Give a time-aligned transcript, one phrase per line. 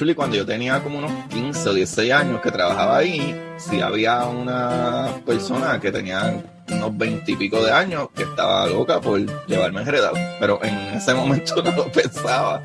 [0.00, 4.24] Actually, cuando yo tenía como unos 15 o 16 años que trabajaba ahí, sí había
[4.24, 9.82] una persona que tenía unos 20 y pico de años que estaba loca por llevarme
[9.82, 10.14] enredado.
[10.40, 12.62] Pero en ese momento no lo pensaba.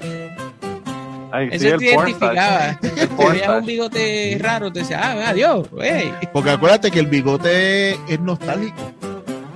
[1.34, 2.80] Ay, sí, Eso el te identificaba.
[2.80, 6.14] Te veías un bigote raro, te decía, ah, adiós, hey.
[6.32, 8.94] Porque acuérdate que el bigote es nostálgico.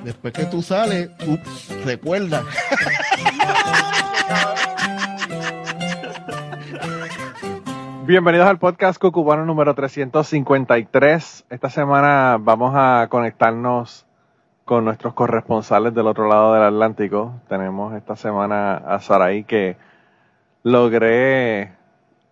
[0.03, 2.43] Después que tú sales, ups, recuerda.
[8.09, 11.45] Bienvenidos al podcast Cucubano número 353.
[11.47, 14.07] Esta semana vamos a conectarnos
[14.65, 17.39] con nuestros corresponsales del otro lado del Atlántico.
[17.47, 19.77] Tenemos esta semana a Saraí que
[20.63, 21.73] logré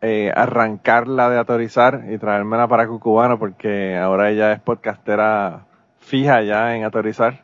[0.02, 5.68] eh, arrancarla de autorizar y traérmela para Cucubano porque ahora ella es podcastera
[6.00, 7.44] fija ya en autorizar.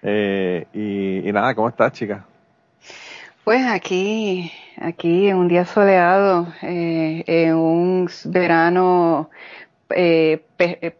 [0.00, 2.24] Eh, y, y nada, ¿cómo estás, chica?
[3.44, 4.50] Pues aquí,
[4.80, 9.28] aquí en un día soleado, eh, en un verano
[9.90, 10.96] eh, eh,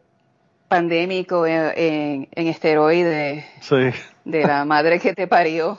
[0.69, 3.91] pandémico en, en, en esteroides Sí,
[4.25, 5.79] de la madre que te parió.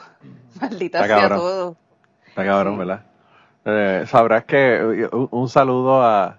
[0.59, 1.39] Maldita Está sea cabrón.
[1.39, 1.75] todo.
[2.27, 2.80] Está cabrón, Sí.
[2.80, 3.02] ¿verdad?
[3.66, 6.38] Eh, sabrás que un, un saludo a,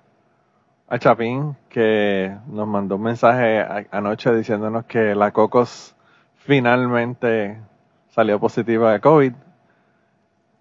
[0.88, 5.94] a Chapín que nos mandó un mensaje a- anoche diciéndonos que la Cocos
[6.36, 7.58] finalmente
[8.08, 9.32] salió positiva de COVID.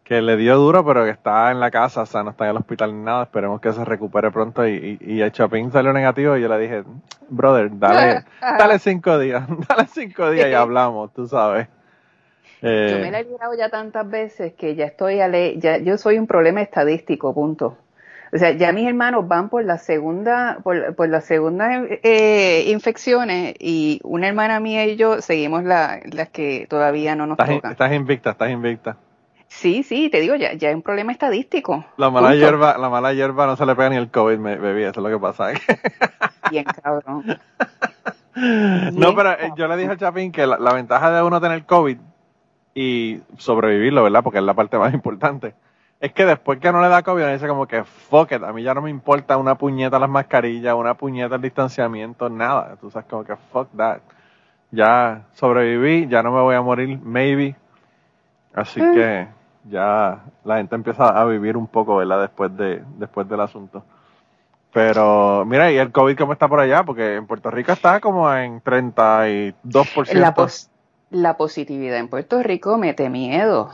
[0.06, 2.52] Que le dio duro, pero que está en la casa, o sea, no está en
[2.52, 3.24] el hospital ni nada.
[3.24, 4.66] Esperemos que se recupere pronto.
[4.68, 6.84] Y, y, y a Chapín salió negativo y yo le dije,
[7.28, 11.68] brother, dale, dale cinco días, dale cinco días y hablamos, tú sabes.
[12.62, 15.78] Eh, Yo me la he librado ya tantas veces que ya estoy a le- ya
[15.80, 17.78] yo soy un problema estadístico, punto.
[18.32, 23.56] O sea, ya mis hermanos van por la segunda, por, por las segundas eh, infecciones
[23.60, 27.72] y una hermana mía y yo seguimos la- las que todavía no nos estás, tocan.
[27.72, 28.98] estás invicta, estás invicta.
[29.58, 31.86] Sí, sí, te digo, ya, ya es un problema estadístico.
[31.98, 32.40] La mala Punto.
[32.44, 35.04] hierba, la mala hierba no se le pega ni el COVID, me, bebí, eso es
[35.04, 35.48] lo que pasa.
[36.52, 37.24] Bien, cabrón.
[38.36, 41.66] no, pero eh, yo le dije a Chapín que la, la ventaja de uno tener
[41.66, 41.98] COVID
[42.74, 44.24] y sobrevivirlo, ¿verdad?
[44.24, 45.56] Porque es la parte más importante.
[46.02, 48.52] Es que después que no le da COVID, uno dice como que fuck it, a
[48.52, 52.76] mí ya no me importa una puñeta las mascarillas, una puñeta el distanciamiento, nada.
[52.82, 54.00] Tú sabes como que fuck that.
[54.72, 57.56] Ya sobreviví, ya no me voy a morir, maybe.
[58.54, 58.94] Así Mm.
[58.94, 59.28] que
[59.70, 62.22] ya la gente empieza a vivir un poco, ¿verdad?
[62.22, 63.84] Después de, después del asunto.
[64.74, 66.84] Pero, mira, ¿y el COVID cómo está por allá?
[66.84, 70.14] Porque en Puerto Rico está como en 32%.
[70.14, 70.70] La, pos-
[71.12, 73.72] la positividad en Puerto Rico mete miedo.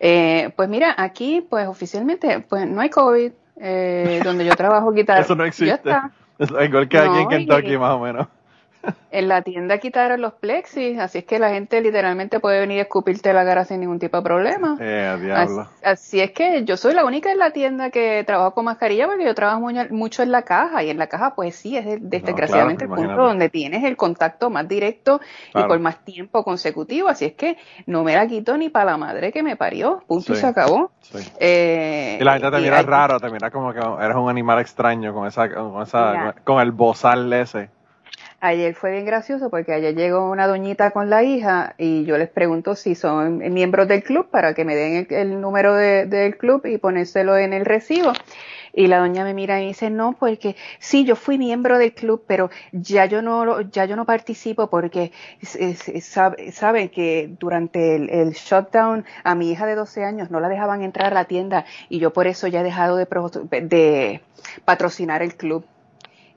[0.00, 3.32] Eh, pues mira, aquí, pues oficialmente, pues no hay COVID.
[3.62, 5.20] Eh, donde yo trabajo quitar.
[5.20, 5.74] Eso no Ya existe.
[5.74, 6.10] está.
[6.38, 8.26] Es igual que aquí en No, Kentucky, y- más o menos.
[9.12, 12.82] En la tienda quitaron los plexis, así es que la gente literalmente puede venir a
[12.82, 14.76] escupirte la cara sin ningún tipo de problema.
[14.80, 15.16] Eh,
[15.82, 19.24] Así, es que yo soy la única en la tienda que trabajo con mascarilla porque
[19.24, 22.08] yo trabajo muy- mucho en la caja y en la caja pues sí es el-
[22.08, 25.20] desgraciadamente claro, el punto donde tienes el contacto más directo
[25.52, 25.66] Claro.
[25.66, 28.96] y por más tiempo consecutivo, así es que no me la quito ni para la
[28.96, 30.92] madre que me parió, punto y se acabó.
[31.00, 31.18] Sí.
[31.40, 35.12] Eh, Y la gente te mira raro, te mira como que eres un animal extraño
[35.12, 36.34] con esa, con esa, Mira.
[36.44, 37.68] con el bozal ese.
[38.42, 42.30] Ayer fue bien gracioso porque ayer llegó una doñita con la hija y yo les
[42.30, 46.64] pregunto si son miembros del club para que me den el, número de- del club
[46.64, 48.12] y ponérselo en el recibo.
[48.72, 52.24] Y la doña me mira y dice, no, porque sí, yo fui miembro del club,
[52.26, 55.12] pero ya yo no, ya yo no participo porque
[55.42, 60.02] es- es- es- sab- saben que durante el, el shutdown a mi hija de 12
[60.04, 62.96] años no la dejaban entrar a la tienda y yo por eso ya he dejado
[62.96, 63.06] de,
[63.62, 64.20] de
[64.64, 65.64] patrocinar el club.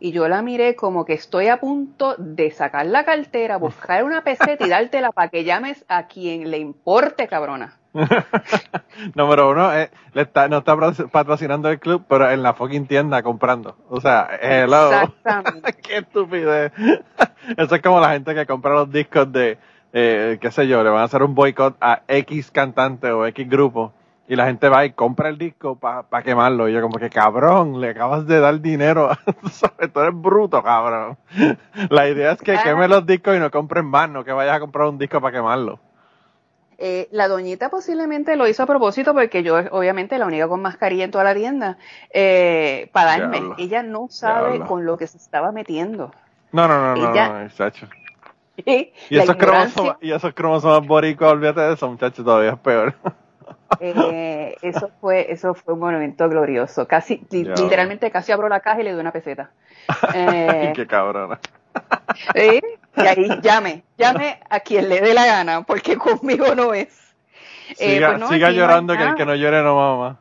[0.04, 4.22] Y yo la miré como que estoy a punto de sacar la cartera, buscar una
[4.22, 7.80] peseta y dártela para que llames a quien le importe, cabrona.
[9.16, 10.76] Número uno, eh, le está, no está
[11.10, 13.78] patrocinando el club, pero en la fucking tienda comprando.
[13.88, 14.92] O sea, hello.
[14.92, 15.74] Exactamente.
[15.82, 16.74] Qué estupidez.
[17.58, 19.58] Eso es como la gente que compra los discos de,
[19.94, 23.50] eh, qué sé yo, le van a hacer un boicot a X cantante o X
[23.50, 23.94] grupo.
[24.28, 26.70] Y la gente va y compra el disco para quemarlo.
[26.70, 29.10] Y yo como que, cabrón, le acabas de dar dinero.
[29.52, 31.18] Sabes, tú eres bruto, cabrón.
[31.90, 34.60] La idea es que quemes los discos y no compres más, no que vayas a
[34.62, 35.80] comprar un disco para quemarlo.
[36.78, 41.04] Eh, la doñita posiblemente lo hizo a propósito porque yo, obviamente, la única con mascarilla
[41.04, 41.78] en toda la tienda,
[42.14, 43.42] eh, para darme.
[43.58, 46.12] Ella no sabe con lo que se estaba metiendo.
[46.52, 47.88] No, no, no, no, Ella- no, muchacho.
[49.10, 52.94] Y esos, cromosomas, y esos cromosomas boricos, olvídate de eso, muchachos, todavía es peor.
[53.80, 56.88] Eh, eso fue, eso fue un momento glorioso.
[56.88, 59.52] Casi, li- literalmente casi abro la caja y le doy una peseta.
[60.14, 61.40] Eh, Qué cabrona.
[62.36, 62.62] ¿Sí?
[62.96, 66.88] Y ahí llame, llame a quien le dé la gana, porque conmigo no es.
[67.80, 70.20] Eh, Siga, pues no, siga llorando que el que no llore no mama.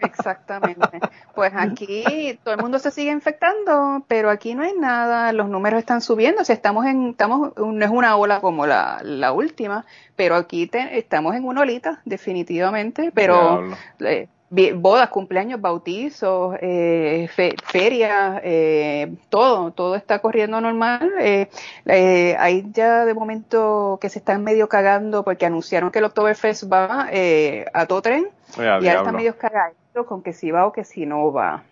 [0.00, 1.00] Exactamente.
[1.34, 5.78] Pues aquí todo el mundo se sigue infectando, pero aquí no hay nada, los números
[5.80, 9.84] están subiendo, o sea, estamos en, estamos, no es una ola como la, la última,
[10.16, 13.60] pero aquí te- estamos en una olita, definitivamente, pero
[14.00, 14.28] eh,
[14.76, 21.12] bodas, cumpleaños, bautizos, eh, fe- ferias, eh, todo, todo está corriendo normal.
[21.20, 21.48] Eh,
[21.86, 26.72] eh, hay ya de momento que se están medio cagando porque anunciaron que el Oktoberfest
[26.72, 28.28] va eh, a todo tren
[28.58, 31.62] Oye, y ahora están medio cagaditos con que si va o que si no va.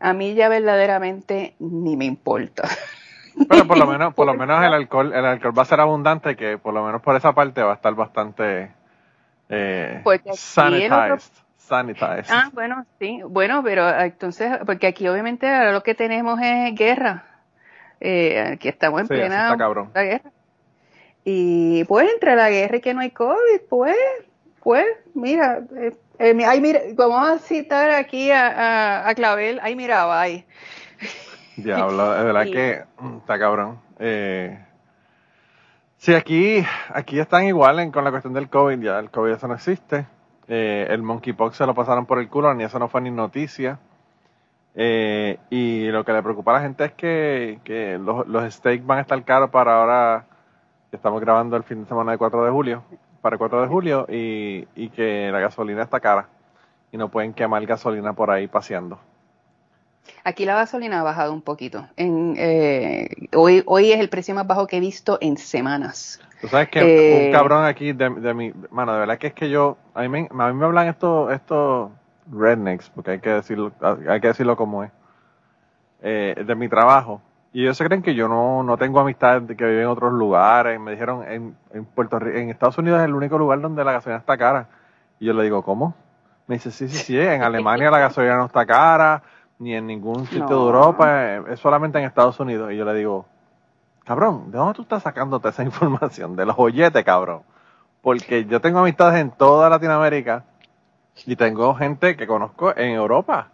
[0.00, 2.68] A mí ya verdaderamente ni me importa.
[3.48, 6.36] Pero por lo menos, por lo menos el alcohol, el alcohol va a ser abundante,
[6.36, 8.70] que por lo menos por esa parte va a estar bastante
[9.48, 11.32] eh, otro- sanitized.
[11.56, 12.26] sanitized.
[12.30, 16.74] Ah, bueno, sí, bueno, pero ah, entonces, porque aquí obviamente ahora lo que tenemos es
[16.74, 17.24] guerra.
[18.00, 19.90] Eh, aquí estamos en Sí, plena está cabrón.
[19.94, 20.30] la guerra.
[21.24, 23.96] Y pues entre la guerra y que no hay COVID, pues,
[24.62, 28.46] pues, mira, eh, eh, mi- ay, mira, vamos a citar aquí a,
[29.04, 30.44] a, a Clavel, ay, mira, bye.
[31.56, 32.50] Diablo, de verdad Sí.
[32.52, 33.80] que mm, está cabrón.
[33.98, 34.58] Eh,
[35.96, 39.48] sí, aquí, aquí están igual en- con la cuestión del COVID, ya el COVID eso
[39.48, 40.06] no existe.
[40.48, 43.78] Eh, el monkeypox se lo pasaron por el culo, ni eso no fue ni noticia.
[44.74, 48.86] Eh, y lo que le preocupa a la gente es que, que los, los steaks
[48.86, 50.26] van a estar caros para ahora,
[50.90, 52.84] que estamos grabando el fin de semana de 4 de julio,
[53.20, 56.28] para el 4 de julio, y, y que la gasolina está cara.
[56.92, 58.98] Y no pueden quemar gasolina por ahí paseando.
[60.24, 61.86] Aquí la gasolina ha bajado un poquito.
[61.96, 66.20] En, eh, hoy, hoy es el precio más bajo que he visto en semanas.
[66.40, 69.34] Tú sabes que Eh, un cabrón aquí de, de mi, mano, de verdad que es
[69.34, 71.90] que yo, a mí me, a mí me hablan estos, estos
[72.30, 73.72] rednecks, porque hay que decirlo,
[74.08, 74.90] hay que decirlo como es,
[76.02, 77.20] eh, de mi trabajo.
[77.58, 80.12] Y ellos se creen que yo no, no tengo amistades de que viven en otros
[80.12, 80.78] lugares.
[80.78, 83.90] Me dijeron, en, en Puerto Rico, en Estados Unidos es el único lugar donde la
[83.90, 84.68] gasolina está cara.
[85.18, 85.92] Y yo le digo, ¿cómo?
[86.46, 89.24] Me dice, sí, sí, sí, en Alemania la gasolina no está cara,
[89.58, 90.54] ni en ningún sitio de.
[90.54, 92.70] Europa, eh, es solamente en Estados Unidos.
[92.70, 93.26] Y yo le digo,
[94.04, 96.36] cabrón, ¿de dónde tú estás sacándote esa información?
[96.36, 97.42] De los olletes, cabrón.
[98.02, 100.44] Porque yo tengo amistades en toda Latinoamérica
[101.26, 103.48] y tengo gente que conozco en Europa.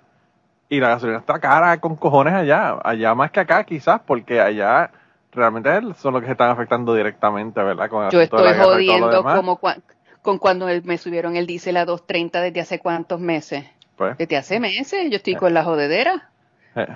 [0.69, 2.78] Y la gasolina está cara con cojones allá.
[2.82, 4.90] Allá más que acá, quizás, porque allá
[5.32, 7.88] realmente son los que se están afectando directamente, ¿verdad?
[7.90, 9.82] Con el Yo asunto de la estoy jodiendo como cua-
[10.22, 13.66] con cuando me subieron el diésel a 2.30 desde hace cuántos meses.
[13.96, 16.31] Pues, Desde hace meses, yo estoy con la jodedera.
[16.75, 16.87] eh,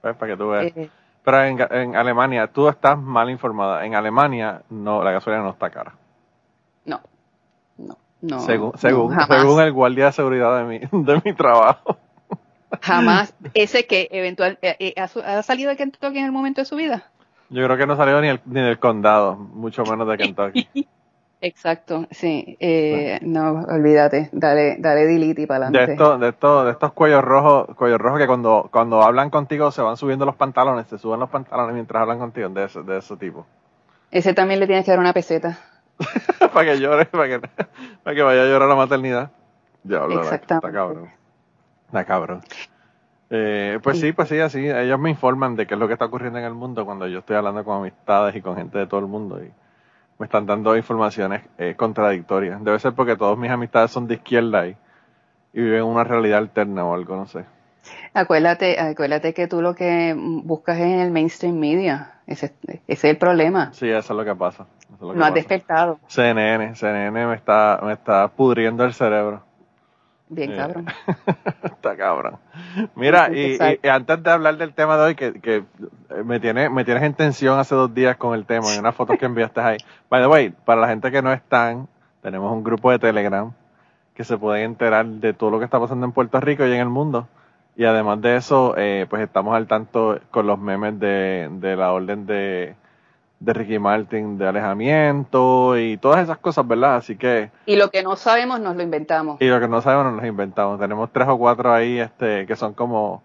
[0.00, 0.72] pues, para que tú veas.
[0.76, 0.88] Eh,
[1.22, 3.84] Pero en, en Alemania, tú estás mal informada.
[3.84, 5.92] En Alemania, no, la gasolina no está cara.
[6.86, 7.00] no,
[7.76, 8.38] no, no.
[8.40, 11.98] según, no, según, jamás, según el guardia de seguridad de mi, de mi trabajo.
[12.80, 13.34] Jamás.
[13.54, 17.04] Ese que eventual eh, eh, ha, salido de Kentucky en el momento de su vida.
[17.48, 20.68] Yo creo que no salió ni, el, ni del condado, mucho menos de Kentucky.
[21.42, 22.56] Exacto, sí.
[22.60, 24.28] Eh, no, olvídate.
[24.32, 25.92] Dale, dale delete y para De adelante.
[25.92, 29.80] estos, de estos, de estos cuellos rojos, cuellos rojos que cuando, cuando hablan contigo se
[29.80, 33.16] van subiendo los pantalones, se suben los pantalones mientras hablan contigo, de ese, de ese
[33.16, 33.46] tipo.
[34.10, 35.58] Ese también le tienes que dar una peseta.
[36.52, 37.48] para que llore, para que,
[38.02, 39.30] para que vaya a llorar a la maternidad.
[39.82, 40.72] Está Exactamente.
[40.72, 41.19] cabrón.
[41.90, 42.40] Está cabrón.
[43.30, 44.68] Eh, pues sí, pues sí, así.
[44.68, 47.18] Ellos me informan de qué es lo que está ocurriendo en el mundo cuando yo
[47.18, 49.50] estoy hablando con amistades y con gente de todo el mundo y
[50.18, 52.62] me están dando informaciones eh, contradictorias.
[52.62, 54.76] Debe ser porque todas mis amistades son de izquierda y,
[55.52, 57.44] y viven una realidad alterna o algo, no sé.
[58.14, 62.20] Acuérdate, acuérdate que tú lo que buscas es en el mainstream media.
[62.26, 63.72] Ese, ese es el problema.
[63.72, 64.66] Sí, eso es lo que pasa.
[64.82, 65.98] Eso es lo que No has despertado.
[66.06, 69.42] CNN, CNN me está, me está pudriendo el cerebro.
[70.30, 70.86] Bien, cabrón.
[71.64, 72.36] Está cabrón.
[72.94, 76.70] Mira, y, y antes de hablar del tema de hoy, que, que eh, me, tiene,
[76.70, 79.60] me tienes en tensión hace dos días con el tema, en unas fotos que enviaste
[79.60, 79.76] ahí.
[80.08, 81.88] By the way, para la gente que no están,
[82.22, 83.52] tenemos un grupo de Telegram
[84.14, 86.80] que se pueden enterar de todo lo que está pasando en Puerto Rico y en
[86.80, 87.26] el mundo.
[87.74, 91.92] Y además de eso, eh, pues estamos al tanto con los memes de, de la
[91.92, 92.76] orden de,
[93.40, 96.96] de Ricky Martin de alejamiento y todas esas cosas, ¿verdad?
[96.96, 97.50] Así que...
[97.64, 99.40] Y lo que no sabemos nos lo inventamos.
[99.40, 100.78] Y lo que no sabemos nos los inventamos.
[100.78, 103.22] Tenemos tres o cuatro ahí este, que son como,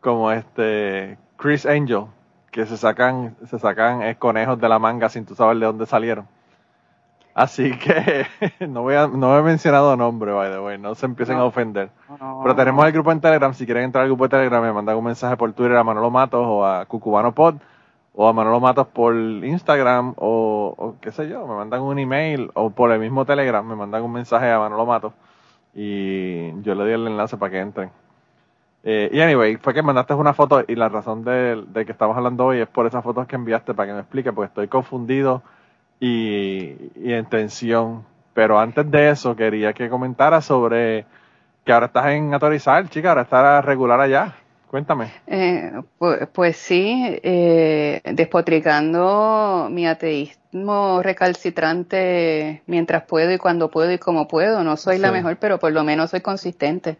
[0.00, 2.04] como este Chris Angel,
[2.50, 6.28] que se sacan, se sacan conejos de la manga sin tú saber de dónde salieron.
[7.34, 8.26] Así que
[8.68, 11.44] no voy a, no he mencionado nombre, by the way, no se empiecen No.
[11.44, 11.88] a ofender.
[12.20, 12.40] No.
[12.42, 14.96] Pero tenemos el grupo en Telegram, si quieren entrar al grupo de Telegram, me mandan
[14.98, 17.54] un mensaje por Twitter a Manolo Matos o a Cucubano Pod
[18.14, 22.50] o a Manolo Matos por Instagram o, o qué sé yo, me mandan un email
[22.54, 25.12] o por el mismo Telegram me mandan un mensaje a Manolo Matos
[25.74, 27.90] y yo le doy el enlace para que entren.
[28.84, 32.16] Eh, y anyway, fue que mandaste una foto y la razón de, de que estamos
[32.16, 35.42] hablando hoy es por esas fotos que enviaste para que me explique, porque estoy confundido
[36.00, 38.04] y, y en tensión.
[38.34, 41.06] Pero antes de eso, quería que comentara sobre
[41.64, 44.34] que ahora estás en autorizar, chica, ahora estás regular allá.
[44.72, 45.12] Cuéntame.
[45.26, 53.98] Eh, pues, pues sí, eh, despotricando mi ateísmo recalcitrante mientras puedo y cuando puedo y
[53.98, 54.64] como puedo.
[54.64, 56.96] No soy la mejor, pero por lo menos soy consistente.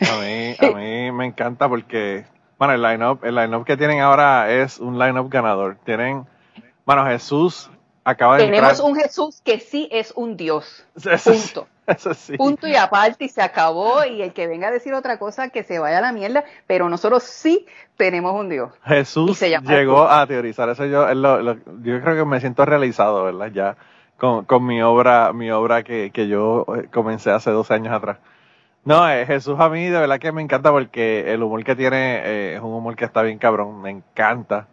[0.00, 2.24] A mí, a mí me encanta porque,
[2.58, 5.76] bueno, el line-up, el line que tienen ahora es un line-up ganador.
[5.84, 6.26] Tienen,
[6.84, 7.70] bueno, Jesús
[8.02, 8.90] acaba de Tenemos entrar.
[8.90, 10.84] un Jesús que sí es un Dios.
[11.24, 11.68] Punto.
[11.96, 12.36] eso sí.
[12.36, 15.62] Punto y aparte y se acabó y el que venga a decir otra cosa que
[15.64, 18.72] se vaya a la mierda, pero nosotros sí tenemos un Dios.
[18.84, 19.38] Jesús
[19.78, 23.48] llegó a teorizar eso yo es lo- lo- yo creo que me siento realizado verdad
[23.52, 23.76] ya
[24.18, 28.18] con, con mi obra mi obra que, que yo eh, comencé hace dos años atrás.
[28.84, 32.18] No eh, Jesús a mí de verdad que me encanta porque el humor que tiene
[32.24, 34.68] eh, es un humor que está bien cabrón me encanta.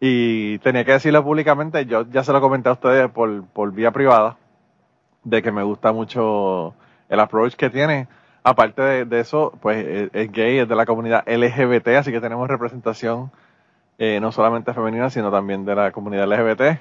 [0.00, 3.92] Y tenía que decirlo públicamente yo ya se lo comenté a ustedes por, por vía
[3.92, 4.36] privada
[5.24, 6.74] de que me gusta mucho
[7.08, 8.08] el approach que tiene
[8.44, 12.20] aparte de, de eso, pues es, es gay, es de la comunidad LGBT, así que
[12.20, 13.30] tenemos representación
[13.98, 16.80] eh, no solamente femenina, sino también de la comunidad LGBT.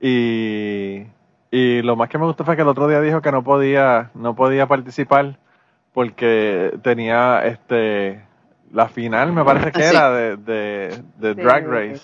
[0.00, 1.06] Y,
[1.50, 4.10] y lo más que me gustó fue que el otro día dijo que no podía,
[4.14, 5.38] no podía participar
[5.94, 8.22] porque tenía este
[8.72, 12.02] la final, me parece que Ah, era de De- Drag Race.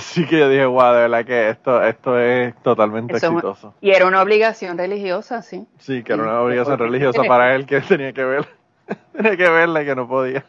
[0.00, 0.22] Sí.
[0.22, 3.38] Así que yo dije, wow, de verdad que esto, esto es totalmente Eso es un-
[3.38, 3.74] exitoso.
[3.80, 5.66] Y era una obligación religiosa, sí.
[5.78, 8.46] Sí, que era una obligación religiosa para él que tenía que ver,
[9.12, 10.44] tenía que verla y que no podía.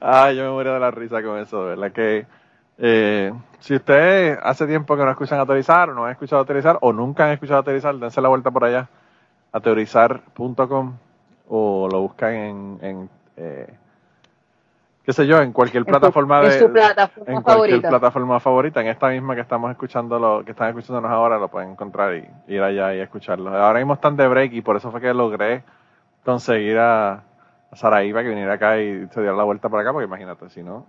[0.00, 2.26] Ay, yo me moría de la risa con eso, de verdad que
[2.78, 6.44] eh, si ustedes hace tiempo que no escuchan a teorizar o no han escuchado a
[6.46, 8.88] teorizar o nunca han escuchado a teorizar, dense la vuelta por allá
[9.52, 10.96] a teorizar.com
[11.48, 13.66] o lo buscan en, en eh,
[15.10, 17.88] qué sé yo, en cualquier plataforma en de su plataforma en cualquier favorita.
[17.88, 21.70] plataforma favorita, en esta misma que estamos escuchando, lo, que están escuchándonos ahora, lo pueden
[21.70, 23.52] encontrar y ir allá y escucharlo.
[23.52, 25.64] Ahora mismo están de break y por eso fue que logré
[26.24, 27.24] conseguir a,
[27.72, 30.48] a Saraí para que viniera acá y se diera la vuelta para acá, porque imagínate,
[30.48, 30.86] si no,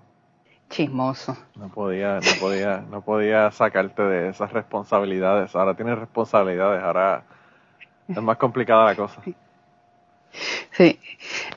[0.69, 1.35] Chismoso.
[1.55, 5.55] no podía, no podía, no podía sacarte de esas responsabilidades.
[5.55, 7.23] Ahora tienes responsabilidades, ahora
[8.07, 9.19] es más complicada la cosa.
[10.71, 10.99] Sí.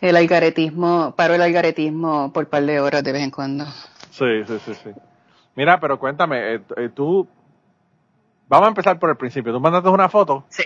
[0.00, 3.64] El algaretismo, paro el algaretismo por par de horas de vez en cuando.
[4.10, 4.90] Sí, sí, sí, sí.
[5.56, 7.26] Mira, pero cuéntame, eh, eh, tú,
[8.48, 9.52] vamos a empezar por el principio.
[9.52, 10.64] Tú mandaste una foto Sí.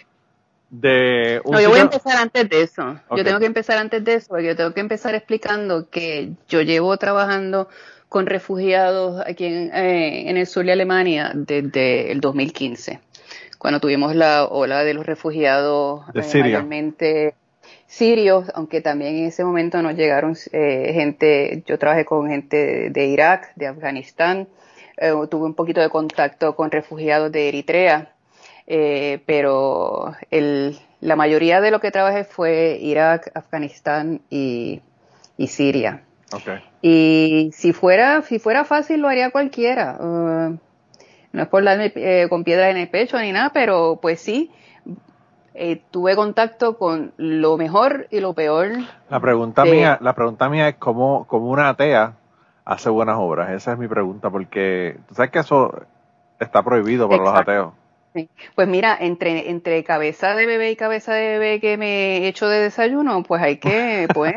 [0.70, 2.96] de un No, yo voy a empezar antes de eso.
[3.16, 6.62] Yo tengo que empezar antes de eso, porque yo tengo que empezar explicando que yo
[6.62, 7.68] llevo trabajando
[8.08, 13.00] con refugiados aquí en, eh, en el sur de Alemania desde el 2015,
[13.58, 16.44] cuando tuvimos la ola de los refugiados De eh, Siria.
[16.44, 17.34] mayormente
[17.88, 23.06] sirios, aunque también en ese momento nos llegaron eh, gente, yo trabajé con gente de,
[23.06, 24.46] Irak, de Afganistán,
[24.98, 28.12] eh, tuve un poquito de contacto con refugiados de Eritrea,
[28.66, 34.82] eh, pero el, la mayoría de lo que trabajé fue Irak, Afganistán y,
[35.38, 36.02] y Siria.
[36.32, 36.60] Ok.
[36.82, 39.96] Y si fuera, si fuera fácil lo haría cualquiera.
[39.98, 40.58] Uh,
[41.32, 44.50] no es por darme eh, con piedras en el pecho ni nada, pero pues sí,
[45.58, 48.68] eh, tuve contacto con lo mejor y lo peor.
[49.10, 49.70] La pregunta Sí.
[49.72, 52.14] mía, la pregunta mía es cómo, cómo una atea
[52.64, 53.50] hace buenas obras.
[53.50, 55.72] Esa es mi pregunta, porque tú sabes que eso
[56.38, 57.50] está prohibido para los Exacto.
[57.50, 57.72] ateos.
[58.14, 58.28] Sí.
[58.54, 62.48] Pues mira, entre, entre cabeza de bebé y cabeza de bebé que me he hecho
[62.48, 64.34] de desayuno, pues hay que, pues,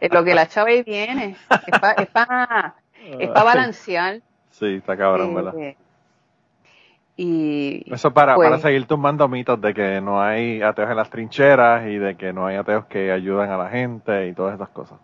[0.00, 1.36] es lo que la chava ahí viene.
[1.66, 2.74] Es para es pa,
[3.18, 4.20] es pa balancear.
[4.50, 5.54] Sí, está cabrón, eh, ¿verdad?
[7.24, 11.10] Y Eso para, pues, para seguir tumbando mitos de que no hay ateos en las
[11.10, 14.68] trincheras y de que no hay ateos que ayudan a la gente y todas esas
[14.70, 14.98] cosas.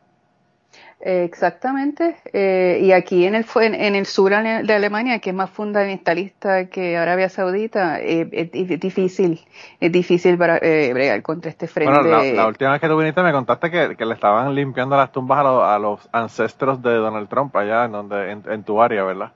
[1.00, 2.16] Exactamente.
[2.32, 6.96] Eh, y aquí en el, en, el sur de Alemania, que es más fundamentalista que
[6.96, 9.40] Arabia Saudita, eh, es, di- difícil,
[9.80, 11.92] es difícil para, eh, bregar contra este frente.
[11.92, 14.96] Bueno, la, la última vez que tú viniste me contaste que, que le estaban limpiando
[14.96, 18.64] las tumbas a, los- a los ancestros de Donald Trump allá en, donde, en, en
[18.64, 19.30] tu área, ¿verdad?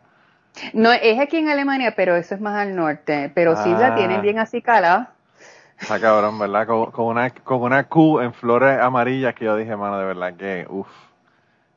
[0.75, 3.30] No, es aquí en Alemania, pero eso es más al norte.
[3.35, 3.94] Pero sí la Ah.
[3.94, 5.12] tienen bien así calada.
[5.80, 6.66] Está cabrón, ¿verdad?
[6.66, 10.35] Con, con una, con una Q en flores amarillas que yo dije, mano, de verdad
[10.37, 10.88] que, uff,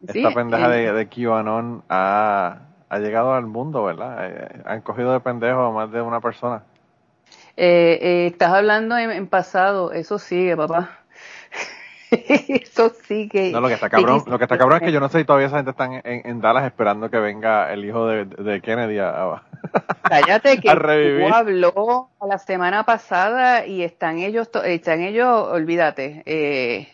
[0.07, 4.17] Sí, esta pendeja eh, de, de QAnon ha, ha llegado al mundo, ¿verdad?
[4.29, 6.63] Eh, han cogido de pendejo a más de una persona.
[7.57, 11.04] eh, eh, estás hablando en, en pasado, eso sigue, papá.
[12.63, 13.51] eso sigue.
[13.51, 15.25] No, lo que está cabrón, lo que está cabrón es que yo no sé si
[15.25, 19.09] todavía esa gente está en, Dallas esperando que venga el hijo de, de Kennedy a,
[19.23, 19.43] a-
[20.09, 21.31] Cállate que a revivir.
[21.33, 26.87] habló la semana pasada y están ellos, están ellos, olvídate, eh,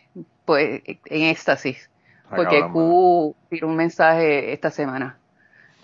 [0.46, 1.90] pues en éxtasis,
[2.24, 5.18] Está porque cabrón, Q tiró un mensaje esta semana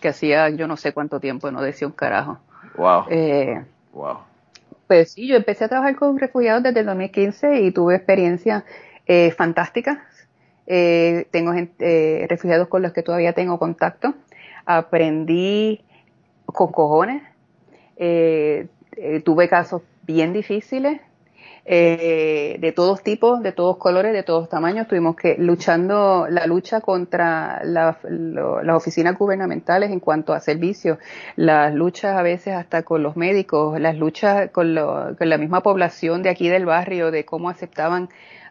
[0.01, 2.39] que hacía yo no sé cuánto tiempo no decía un carajo.
[2.75, 3.63] Wow, Eh,
[3.93, 4.19] wow.
[4.87, 8.63] Pues sí, yo empecé a trabajar con refugiados desde el 2015 y tuve experiencias
[9.07, 9.97] eh, fantásticas.
[10.67, 14.13] Eh, tengo gente, eh, refugiados con los que todavía tengo contacto.
[14.65, 15.81] Aprendí
[16.45, 17.23] con cojones.
[17.97, 21.01] Eh, eh, tuve casos bien difíciles
[21.65, 24.87] eh, de todos tipos, de todos colores, de todos tamaños.
[24.87, 27.97] Tuvimos que luchando la lucha contra las
[28.75, 30.97] oficinas gubernamentales en cuanto a servicios,
[31.35, 35.61] las luchas a veces hasta con los médicos, las luchas con, lo- con la misma
[35.61, 38.09] población de aquí del barrio, de cómo aceptaban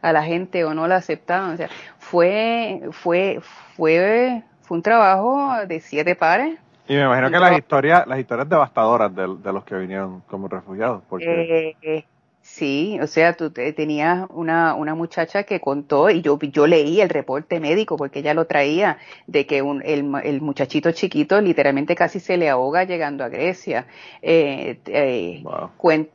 [0.09, 1.55] a la gente o no la aceptaban.
[1.55, 3.41] O sea, fue, fue,
[3.77, 6.59] fue, fue un trabajo de siete pares.
[6.89, 10.49] Y me imagino que las historias, las historias devastadoras de, de los que vinieron como
[10.49, 12.05] refugiados, porque Eh, eh,
[12.43, 17.01] sí, o sea, tú te- tenías una, una muchacha que contó y yo, yo leí
[17.01, 21.95] el reporte médico porque ella lo traía de que un, el, el muchachito chiquito literalmente
[21.97, 23.87] casi se le ahoga llegando a Grecia.
[24.23, 25.71] Eh, eh, wow.
[25.79, 26.11] cuen-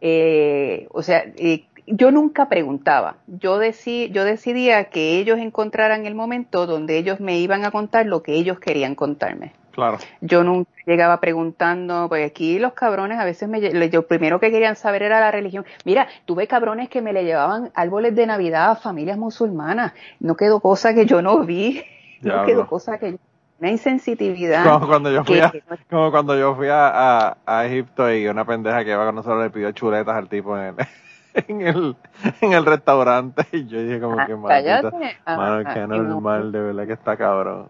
[0.00, 3.16] eh, o sea, eh, yo nunca preguntaba.
[3.26, 8.06] Yo, decí, yo decidía que ellos encontraran el momento donde ellos me iban a contar
[8.06, 9.52] lo que ellos querían contarme.
[9.72, 9.98] Claro.
[10.20, 14.76] Yo nunca llegaba preguntando, pues aquí los cabrones a veces me, lo primero que querían
[14.76, 15.64] saber era la religión.
[15.86, 19.94] Mira, tuve cabrones que me le llevaban árboles de Navidad a familias musulmanas.
[20.20, 21.82] No quedó cosa que yo no vi.
[22.20, 23.18] No quedó cosa que yo,
[23.60, 24.62] una insensitividad.
[24.64, 25.52] Como cuando yo fui que- a,
[25.90, 26.88] como cuando yo fui a,
[27.28, 30.56] a, a Egipto y una pendeja que iba con nosotros le pidió chuletas al tipo
[30.58, 30.74] en el,
[31.48, 31.96] en el,
[32.40, 35.20] en el restaurante y yo dije como Ah, que cállate.
[35.34, 37.68] Mano, ah, qué normal, de verdad que está cabrón.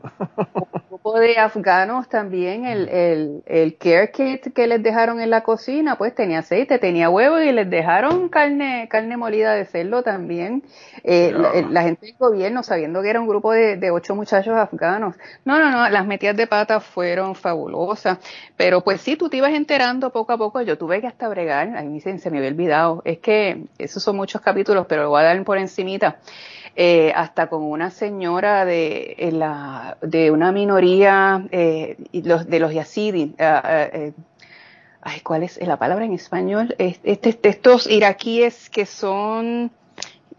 [0.88, 5.96] grupo de afganos también, el, el, el care kit que les dejaron en la cocina,
[5.96, 10.62] pues tenía aceite, tenía huevo y les dejaron carne, carne molida de cerdo también.
[11.03, 11.68] Eh, la, Ya.
[11.68, 15.16] la gente del gobierno, sabiendo que era un grupo de, de ocho muchachos afganos.
[15.44, 18.18] No, no, no, las metidas de pata fueron fabulosas.
[18.57, 20.61] Pero pues sí, tú te ibas enterando poco a poco.
[20.62, 23.03] Yo tuve que hasta bregar, a mí se, se me había olvidado.
[23.05, 26.19] Es que esos son muchos capítulos, pero lo voy a dar por encimita
[26.75, 33.33] eh, hasta con una señora de, una minoría eh, de los yazidis.
[33.38, 34.12] ah, eh,
[35.03, 36.75] ay, ¿cuál es la palabra en español?
[36.79, 39.71] Es- Este, estos iraquíes que son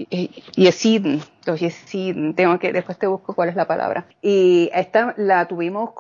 [0.10, 4.06] eh, yezid, los yezid, tengo que, después te busco cuál es la palabra.
[4.22, 5.92] Y esta la tuvimos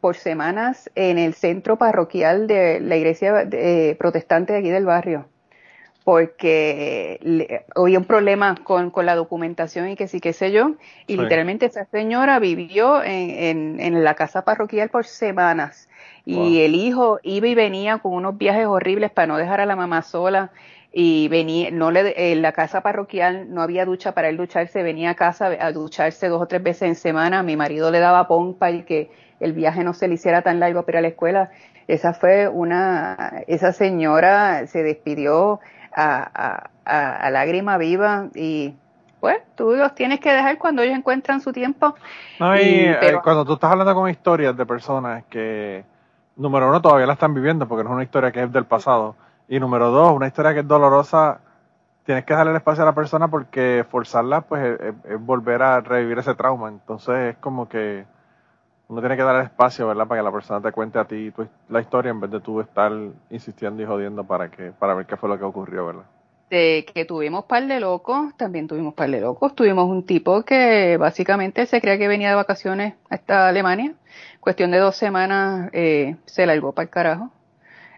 [0.00, 5.26] por semanas en el centro parroquial de la iglesia eh, protestante de aquí del barrio
[6.04, 10.74] porque le- había un problema con, con la documentación y que sí, qué sé yo,
[11.06, 11.22] y Sí.
[11.22, 13.30] literalmente esa señora vivió en,
[13.78, 15.88] en, en la casa parroquial por semanas,
[16.24, 16.62] y Wow.
[16.62, 20.02] el hijo iba y venía con unos viajes horribles para no dejar a la mamá
[20.02, 20.50] sola,
[20.94, 25.10] y venía, no le, en la casa parroquial no había ducha para él ducharse, venía
[25.10, 28.70] a casa a ducharse dos o tres veces en semana, mi marido le daba pompa
[28.70, 29.10] y que
[29.40, 31.50] el viaje no se le hiciera tan largo para ir a la escuela,
[31.88, 35.60] esa fue una, esa señora se despidió
[35.94, 38.74] a, a, a, lágrima viva y
[39.20, 41.94] pues tú los tienes que dejar cuando ellos encuentran su tiempo.
[42.40, 45.84] No, y, Y- eh, pero- cuando tú estás hablando con historias de personas que,
[46.36, 49.14] número uno, todavía la están viviendo porque no es una historia que es del pasado.
[49.48, 51.38] Y número dos, una historia que es dolorosa,
[52.04, 55.62] tienes que darle el espacio a la persona porque forzarla, pues, es, es- es volver
[55.62, 56.68] a revivir ese trauma.
[56.68, 58.04] Entonces, es como que
[58.92, 60.06] uno tiene que dar el espacio, ¿verdad?
[60.06, 61.32] Para que la persona te cuente a ti
[61.70, 62.92] la historia en vez de tú estar
[63.30, 66.02] insistiendo y jodiendo para que para ver qué fue lo que ocurrió, ¿verdad?
[66.50, 69.54] De que tuvimos par de locos, también tuvimos par de locos.
[69.54, 73.94] Tuvimos un tipo que básicamente se creía que venía de vacaciones hasta Alemania.
[74.40, 77.30] Cuestión de dos semanas eh, se largó para el carajo.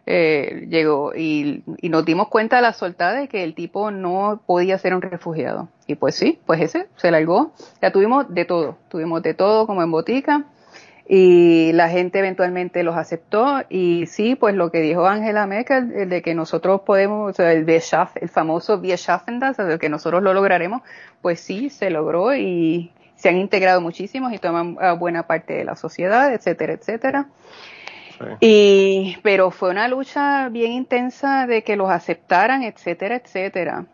[0.07, 4.41] Eh, llegó y, y nos dimos cuenta a la soltada de que el tipo no
[4.47, 5.71] podía ser un refugiado.
[5.89, 7.51] Y pues sí, pues ese se largó.
[7.83, 10.45] Ya tuvimos de todo, tuvimos de todo como en botica
[11.07, 16.09] y la gente eventualmente los aceptó y sí, pues lo que dijo Angela Merkel el
[16.09, 20.33] de que nosotros podemos, o sea, el, el famoso Bieschaffendas, o sea, que nosotros lo
[20.33, 20.83] lograremos,
[21.21, 25.65] pues sí, se logró y se han integrado muchísimos y toman a buena parte de
[25.65, 27.29] la sociedad, etcétera, etcétera.
[28.19, 28.25] Sí.
[28.41, 33.87] Y, pero fue una lucha bien intensa de que los aceptaran, etcétera, etcétera.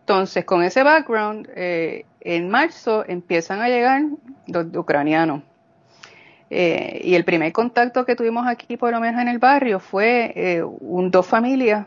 [0.00, 4.02] Entonces, con ese background, eh, en marzo empiezan a llegar
[4.46, 5.42] los ucranianos.
[6.50, 10.32] Eh, y el primer contacto que tuvimos aquí, por lo menos en el barrio, fue
[10.34, 11.86] eh, un, dos familias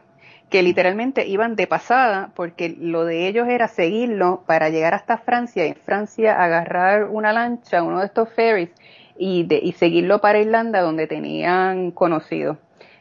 [0.50, 5.66] que literalmente iban de pasada, porque lo de ellos era seguirlo para llegar hasta Francia
[5.66, 8.70] y en Francia agarrar una lancha, uno de estos ferries,
[9.18, 12.58] y, de, y seguirlo para Irlanda, donde tenían conocidos.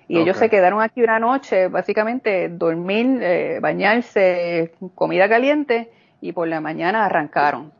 [0.08, 6.48] Y ellos se quedaron aquí una noche, básicamente dormir, eh, bañarse, comida caliente, y por
[6.48, 7.72] la mañana arrancaron.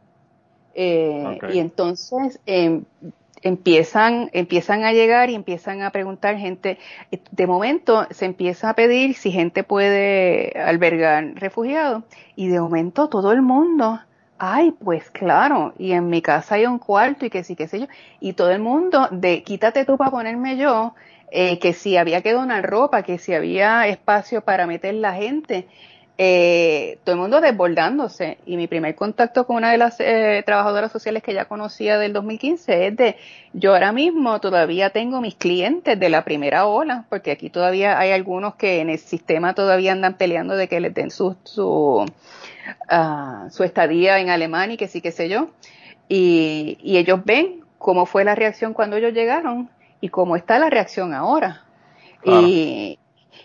[0.75, 1.39] Eh.
[1.53, 2.81] Y entonces, eh,
[3.43, 6.79] empiezan, empiezan a llegar y empiezan a preguntar gente.
[7.31, 12.05] De momento se empieza a pedir si gente puede albergar refugiados.
[12.37, 14.01] Y de momento todo el mundo,
[14.39, 17.81] ay, pues claro, y en mi casa hay un cuarto y que sí, qué sé
[17.81, 17.87] yo,
[18.21, 20.95] y todo el mundo de quítate tú para ponerme yo,
[21.31, 25.67] eh, que si había que donar ropa, que si había espacio para meter la gente
[26.25, 28.39] eh, todo el mundo desbordándose.
[28.47, 32.13] Y mi primer contacto con una de las eh, trabajadoras sociales que ya conocía del
[32.13, 33.17] 2015 es de,
[33.53, 38.13] yo ahora mismo todavía tengo mis clientes de la primera ola, porque aquí todavía hay
[38.13, 42.07] algunos que en el sistema todavía andan peleando de que les den su, su,
[42.89, 45.49] ah, su estadía en Alemania y que sí, que sé yo.
[46.09, 50.71] Y, y ellos ven cómo fue la reacción cuando ellos llegaron y cómo está la
[50.71, 51.65] reacción ahora.
[52.25, 53.01] Y,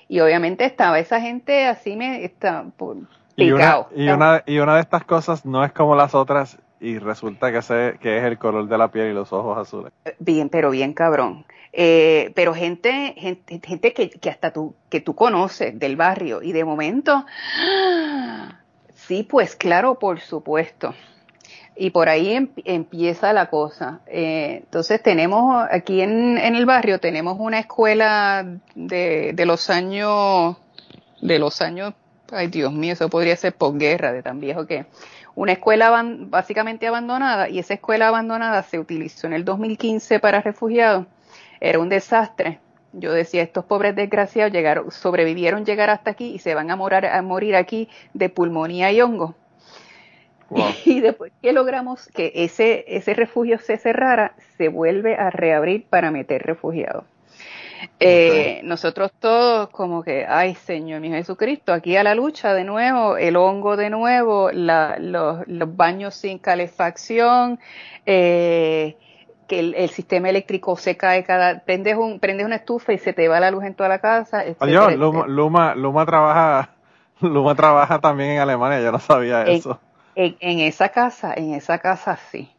[0.08, 2.98] y obviamente estaba esa gente así me está por,
[3.36, 6.98] y una, y una, y una de estas cosas no es como las otras y
[7.00, 9.92] resulta que, se, que es el color de la piel y los ojos azules.
[10.20, 11.46] Bien, pero bien cabrón.
[11.74, 16.52] Eh, pero gente, gente, gente que, que, hasta tú, que tú conoces del barrio y
[16.52, 17.26] de momento,
[18.96, 20.94] sí, pues claro, por supuesto
[21.78, 24.02] y por ahí em, empieza la cosa.
[24.08, 30.58] Eh, entonces tenemos aquí en, en, el barrio tenemos una escuela de, de, los años
[31.22, 31.94] de los años,
[32.32, 34.86] ay Dios mío, eso podría ser posguerra de tan viejo que
[35.36, 41.06] una escuela básicamente abandonada y esa escuela abandonada se utilizó en el 2015 para refugiados.
[41.60, 42.60] Era un desastre.
[42.94, 47.06] Yo decía, estos pobres desgraciados llegaron, sobrevivieron llegar hasta aquí y se van a, morar,
[47.06, 49.36] a morir aquí de pulmonía y hongo
[50.86, 56.12] Y después que logramos que ese, ese refugio se cerrara, se vuelve a reabrir para
[56.12, 57.04] meter refugiados.
[58.00, 63.18] Eh, nosotros todos como que, ay Señor mi Jesucristo, aquí a la lucha de nuevo,
[63.18, 67.60] el hongo de nuevo, la, los, los, baños sin calefacción,
[68.06, 68.98] eh,
[69.48, 73.14] que el, el, sistema eléctrico se cae cada, prendes un, prendes una estufa y se
[73.14, 74.44] te va la luz en toda la casa.
[74.60, 76.70] Adiós, Luma, Luma, Luma trabaja,
[77.22, 79.80] Luma trabaja también en Alemania, yo no sabía eso.
[80.20, 82.50] En, esa casa, en esa casa sí.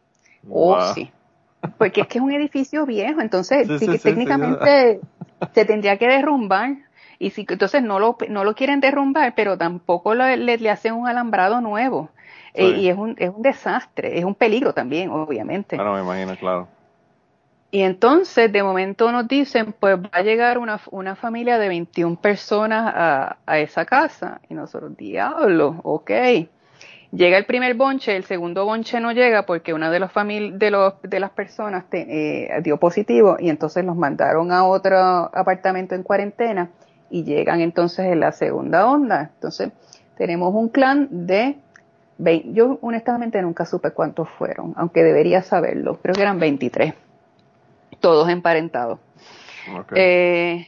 [0.49, 1.11] Oh, sí.
[1.77, 3.67] Porque es que es un edificio viejo, entonces
[4.01, 5.01] técnicamente
[5.53, 6.77] se tendría que derrumbar.
[7.19, 11.09] Y si, entonces no lo, no lo quieren derrumbar, pero tampoco le, le, hacen un
[11.09, 12.09] alambrado nuevo.
[12.53, 15.75] Eh, y es un, es un desastre, es un peligro también, obviamente.
[15.75, 16.69] Claro, me imagino, claro.
[17.71, 22.15] Y entonces, de momento nos dicen, pues va a llegar una, una familia de 21
[22.15, 24.39] personas a, a esa casa.
[24.49, 26.09] Y nosotros, diablo, ok.
[27.11, 30.93] Llega el primer bonche, el segundo bonche no llega porque una de, los de, los,
[31.01, 36.69] de las personas eh, dio positivo y entonces los mandaron a otro apartamento en cuarentena
[37.09, 39.31] y llegan entonces en la segunda onda.
[39.33, 39.71] Entonces
[40.17, 41.57] tenemos un clan de
[42.19, 46.93] 20, yo honestamente nunca supe cuántos fueron, aunque debería saberlo, creo que eran 23,
[47.99, 48.99] todos emparentados.
[49.95, 50.67] Eh,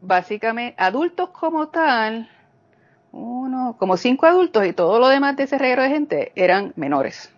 [0.00, 2.28] básicamente, adultos como tal,
[3.12, 7.32] uno, como cinco adultos y todo lo demás de ese reguero de gente eran menores.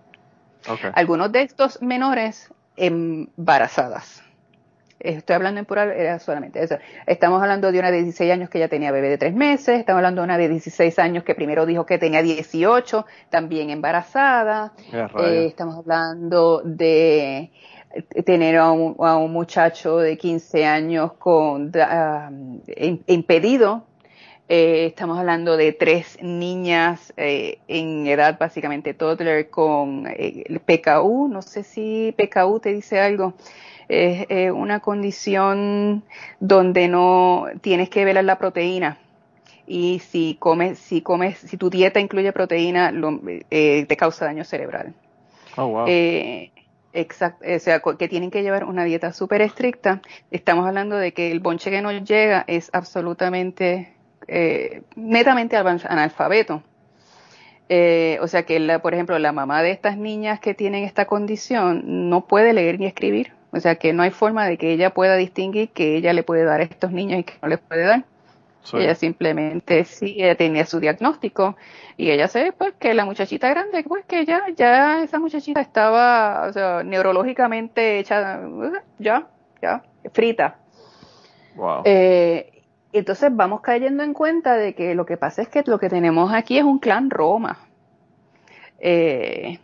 [0.94, 4.22] Algunos de estos menores embarazadas.
[4.98, 6.76] Estoy hablando en plural, era solamente eso.
[7.06, 9.98] Estamos hablando de una de 16 años que ya tenía bebé de tres meses, estamos
[10.00, 14.74] hablando de una de 16 años que primero dijo que tenía 18, también embarazada.
[14.92, 17.50] Eh, estamos hablando de
[18.26, 22.60] tener a un, a un, muchacho de 15 años con uh,
[23.06, 23.84] impedido
[24.52, 31.28] eh, estamos hablando de tres niñas eh, en edad básicamente toddler con eh, PKU.
[31.28, 33.34] No sé si PKU te dice algo.
[33.88, 36.02] Es eh, una condición
[36.40, 38.98] donde no tienes que velar la proteína.
[39.68, 44.94] Y si comes, si comes, si tu dieta incluye proteína, lo, te causa daño cerebral.
[45.56, 45.86] Oh, wow.
[46.92, 50.02] Exacto, o sea, que tienen que llevar una dieta súper estricta.
[50.32, 53.94] Estamos hablando de que el bonche que nos llega es absolutamente
[54.32, 56.62] eh, netamente analfabeto.
[57.68, 61.04] Eh, o sea que, la, por ejemplo, la mamá de estas niñas que tienen esta
[61.06, 63.32] condición no puede leer ni escribir.
[63.52, 66.44] O sea que no hay forma de que ella pueda distinguir que ella le puede
[66.44, 68.04] dar a estos niños y que no les puede dar.
[68.72, 71.56] Ella simplemente sí, ella tenía su diagnóstico
[71.96, 76.46] y ella sabe pues que la muchachita grande, pues que ya, ya esa muchachita estaba,
[76.46, 78.40] o sea, neurológicamente hecha,
[78.98, 79.26] ya,
[79.60, 80.58] ya, frita.
[81.56, 81.82] Wow.
[81.84, 82.59] Eh,
[82.92, 86.32] entonces vamos cayendo en cuenta de que lo que pasa es que lo que tenemos
[86.32, 87.58] aquí es un clan Roma.
[88.78, 89.58] Eh,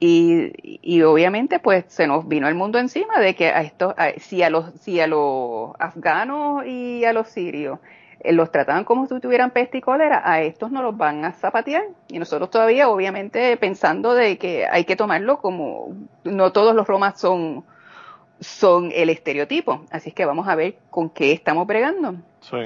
[0.00, 4.42] y, y, obviamente pues se nos vino el mundo encima de que a estos, si
[4.42, 7.78] a los, si a los afganos y a los sirios
[8.20, 11.32] eh, los trataban como si tuvieran peste y cólera, a estos no los van a
[11.32, 11.84] zapatear.
[12.08, 17.20] Y nosotros todavía obviamente pensando de que hay que tomarlo como, no todos los romas
[17.20, 17.64] son
[18.42, 19.84] son el estereotipo.
[19.90, 22.16] Así es que vamos a ver con qué estamos bregando.
[22.40, 22.58] Sí.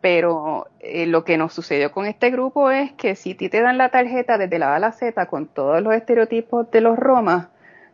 [0.00, 3.78] Pero eh, lo que nos sucedió con este grupo es que si ti te dan
[3.78, 7.48] la tarjeta desde la A a la Z con todos los estereotipos de los romas,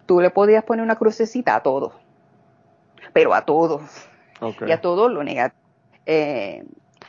[0.07, 1.95] tú le podías poner una crucecita a todos.
[3.13, 3.83] Pero a todos.
[4.41, 4.65] Ok.
[4.67, 5.63] Y a todos lo negativo.
[6.07, 6.65] Eh,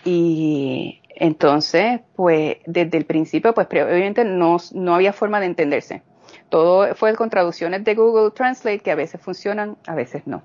[0.05, 6.03] y entonces, pues desde el principio, pues obviamente no, no había forma de entenderse.
[6.49, 10.43] Todo fue con traducciones de Google Translate que a veces funcionan, a veces no.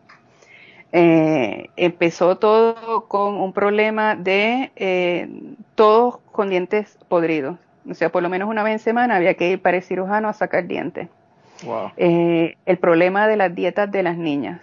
[0.92, 5.28] Eh, empezó todo con un problema de eh,
[5.76, 7.58] todos con dientes podridos.
[7.88, 10.28] O sea, por lo menos una vez en semana había que ir para el cirujano
[10.28, 11.08] a sacar dientes.
[11.64, 11.92] Wow.
[11.96, 14.60] Eh, el problema de las dietas de las niñas.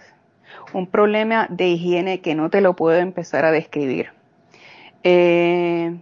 [0.72, 4.10] Un problema de higiene que no te lo puedo empezar a describir.
[5.02, 5.96] Eh,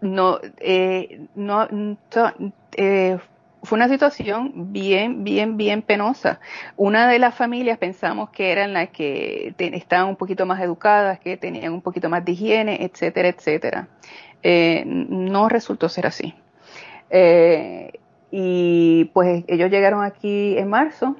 [0.00, 1.68] no, eh, no,
[2.08, 2.32] to-
[2.76, 3.18] eh,
[3.66, 6.40] fue una situación bien, bien, bien penosa.
[6.76, 11.36] Una de las familias pensamos que eran las que estaban un poquito más educadas, que
[11.36, 13.88] tenían un poquito más de higiene, etcétera, etcétera.
[14.42, 16.34] Eh, no resultó ser así.
[17.10, 17.92] Eh,
[18.30, 21.16] y pues ellos llegaron aquí en marzo.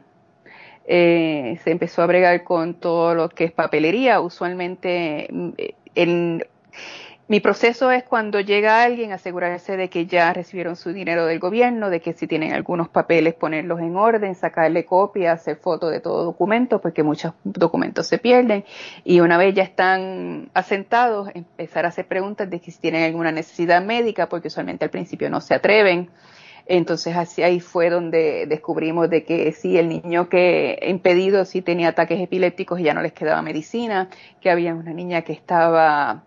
[0.87, 4.21] Eh, se empezó a bregar con todo lo que es papelería.
[4.21, 5.51] Usualmente mm,
[5.97, 6.45] en,
[7.29, 11.91] mi proceso es cuando llega alguien asegurarse de que ya recibieron su dinero del gobierno,
[11.91, 16.23] de que si tienen algunos papeles ponerlos en orden, sacarle copia, hacer foto de todo
[16.25, 18.65] documento, porque muchos documentos se pierden.
[19.03, 23.33] Y una vez ya están asentados, empezar a hacer preguntas de que si tienen alguna
[23.33, 26.11] necesidad médica, porque usualmente al principio no se atreven.
[26.69, 31.89] Entonces así ahí fue donde descubrimos de que sí, el niño que impedido sí tenía
[31.89, 34.09] ataques epilépticos y ya no les quedaba medicina,
[34.41, 36.25] que había una niña que estaba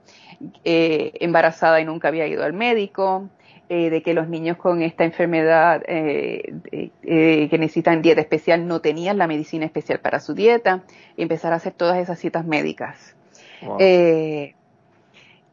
[0.63, 3.29] eh, embarazada y nunca había ido al médico,
[3.71, 8.81] eh, de que los niños con esta enfermedad eh, eh, que necesitan dieta especial no
[8.81, 10.83] tenían la medicina especial para su dieta,
[11.15, 13.15] y empezar a hacer todas esas citas médicas.
[13.61, 13.77] Wow.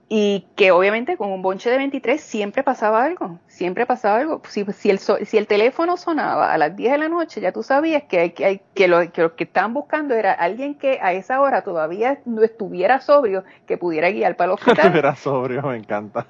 [0.09, 4.40] Y que obviamente con un bonche de 23 siempre pasaba algo, siempre pasaba algo.
[4.49, 7.64] Si, si, el, si el teléfono sonaba a las 10 de la noche, ya tú
[7.64, 11.12] sabías que, hay, que, que, lo, que lo que estaban buscando era alguien que a
[11.12, 14.97] esa hora todavía no estuviera sobrio, que pudiera guiar para el hospital.
[14.97, 16.25] Era sobrio, me encanta.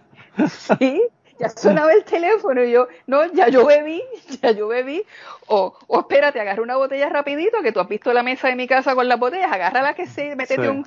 [0.49, 1.03] Sí,
[1.39, 4.03] ya sonaba el teléfono y yo, no, ya yo bebí,
[4.43, 5.03] ya yo bebí.
[5.49, 8.67] O, o espérate, agarra una botella rapidito, que tú has visto la mesa de mi
[8.67, 10.69] casa con las botellas, agárrala que sí, métete Sí.
[10.69, 10.87] un,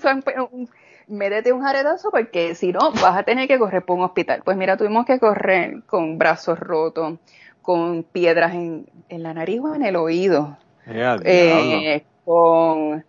[0.51, 0.69] un-
[1.09, 4.41] métete un jaretazo porque si no vas a tener que correr por un hospital.
[4.45, 7.19] Pues mira, tuvimos que correr con brazos rotos,
[7.61, 10.57] con piedras en, en la nariz o en el oído.
[10.87, 11.17] Eh.
[11.23, 13.03] Eh, con,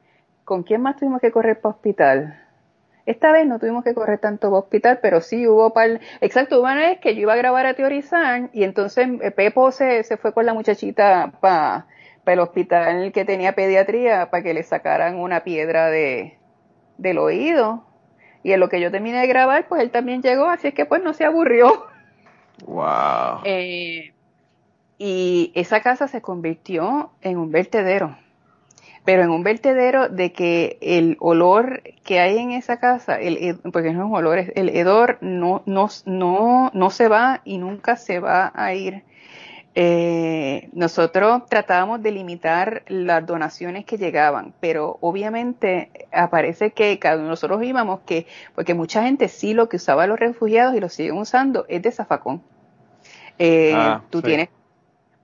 [0.44, 2.42] ¿Con quién más tuvimos que correr para hospital?
[3.06, 6.00] Esta vez no tuvimos que correr tanto para hospital, pero sí hubo par...
[6.20, 9.70] Exacto, hubo una vez que yo iba a grabar a teorizar y entonces eh, Pepo
[9.72, 11.86] se, se fue con la muchachita para
[12.26, 16.38] el hospital que tenía pediatría para que le sacaran una piedra de,
[16.98, 17.84] del oído.
[18.42, 20.86] Y en lo que yo terminé de grabar, pues él también llegó, así es que
[20.86, 21.86] pues no se aburrió.
[22.66, 23.40] Wow.
[23.44, 24.12] Eh,
[24.98, 28.18] y esa casa se convirtió en un vertedero.
[29.06, 33.94] Pero en un vertedero de que el olor que hay en esa casa, el, porque
[33.94, 38.20] no es un olor, el hedor no, no, no, no se va y nunca se
[38.20, 39.02] va a ir.
[39.76, 47.62] Eh, nosotros tratábamos de limitar las donaciones que llegaban, pero obviamente aparece que cada nosotros
[47.62, 51.66] íbamos que, porque mucha gente sí lo que usaba los refugiados y lo siguen usando
[51.68, 52.42] es de zafacón.
[53.38, 54.26] Eh, Ah, tú sí.
[54.26, 54.48] tienes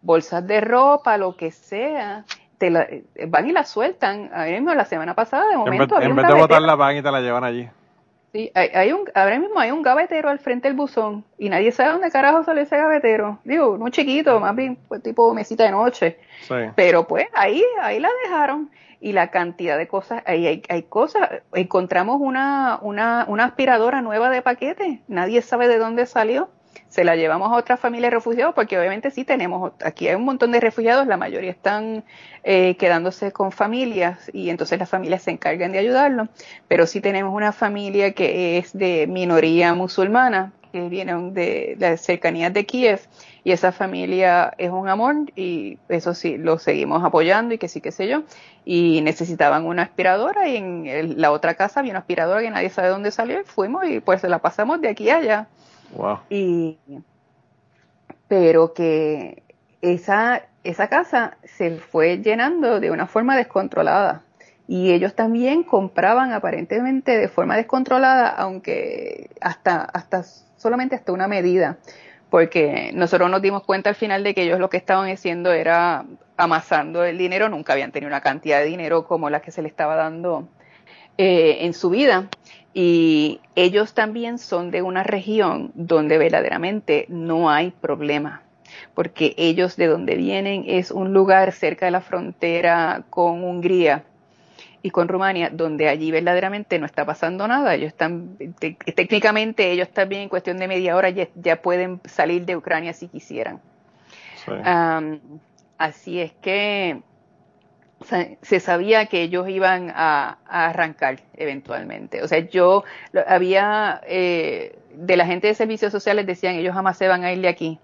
[0.00, 2.24] bolsas de ropa, lo que sea,
[2.58, 4.30] te la- eh, van y la sueltan.
[4.32, 6.96] A mí mismo la semana pasada, de En vez, momento, en vez de botarla, van
[6.96, 7.68] y te la llevan allí.
[8.36, 11.72] Sí, hay, hay un, ahora mismo hay un gavetero al frente del buzón y nadie
[11.72, 13.38] sabe dónde carajo sale ese gavetero.
[13.44, 16.18] Digo, no chiquito, más bien pues, tipo mesita de noche.
[16.42, 16.54] Sí.
[16.74, 18.70] Pero pues ahí, ahí la dejaron.
[19.00, 21.30] Y la cantidad de cosas, ahí hay, hay cosas.
[21.54, 25.00] Encontramos una, una, una aspiradora nueva de paquete.
[25.08, 26.50] Nadie sabe de dónde salió.
[26.96, 30.24] Se la llevamos a otra familia de refugiados, porque obviamente sí tenemos, aquí hay un
[30.24, 32.04] montón de refugiados, la mayoría están
[32.42, 36.30] eh, quedándose con familias y entonces las familias se encargan de ayudarlos.
[36.68, 42.54] Pero sí tenemos una familia que es de minoría musulmana, que vienen de las cercanías
[42.54, 43.00] de Kiev
[43.44, 47.82] y esa familia es un amor y eso sí, lo seguimos apoyando y que sí,
[47.82, 48.22] qué sé yo.
[48.64, 52.88] Y necesitaban una aspiradora y en la otra casa había una aspiradora que nadie sabe
[52.88, 55.48] dónde salió y fuimos y pues se la pasamos de aquí a allá.
[56.28, 56.78] Y,
[58.28, 59.42] pero que
[59.82, 64.22] esa, esa casa se fue llenando de una forma descontrolada.
[64.68, 70.24] Y ellos también compraban aparentemente de forma descontrolada, aunque hasta, hasta
[70.56, 71.78] solamente hasta una medida.
[72.30, 76.04] porque nosotros nos dimos cuenta al final de que ellos lo que estaban haciendo era
[76.36, 79.68] amasando el dinero, nunca habían tenido una cantidad de dinero como la que se le
[79.68, 80.48] estaba dando
[81.18, 82.28] eh, en su vida.
[82.78, 88.42] Y ellos también son de una región donde verdaderamente no hay problema,
[88.92, 94.04] porque ellos de donde vienen es un lugar cerca de la frontera con Hungría
[94.82, 97.74] y con Rumania, donde allí verdaderamente no está pasando nada.
[97.74, 102.92] Ellos están, técnicamente ellos también en cuestión de media hora ya, pueden salir de Ucrania
[102.92, 103.58] si quisieran.
[105.78, 107.00] así es que
[108.02, 112.22] se sabía que ellos iban a, arrancar eventualmente.
[112.22, 112.84] O sea, yo
[113.26, 117.40] había eh, de la gente de servicios sociales decían ellos jamás se van a ir
[117.40, 117.78] de aquí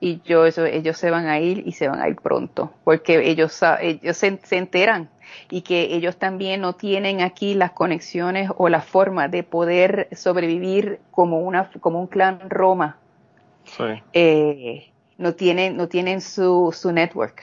[0.00, 3.30] y yo eso ellos se van a ir y se van a ir pronto porque
[3.30, 5.08] ellos ellos se, enteran
[5.48, 10.98] y que ellos también no tienen aquí las conexiones o la forma de poder sobrevivir
[11.12, 12.98] como una como un clan Roma.
[13.64, 13.84] Sí.
[14.12, 17.42] Eh, no tienen no tienen su su network.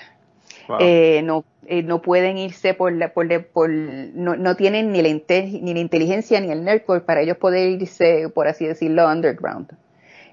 [0.80, 5.10] Eh, no eh, no pueden irse por la, por, por no, no, tienen ni la,
[5.10, 9.78] ni la inteligencia ni el network para ellos poder irse por así decirlo underground.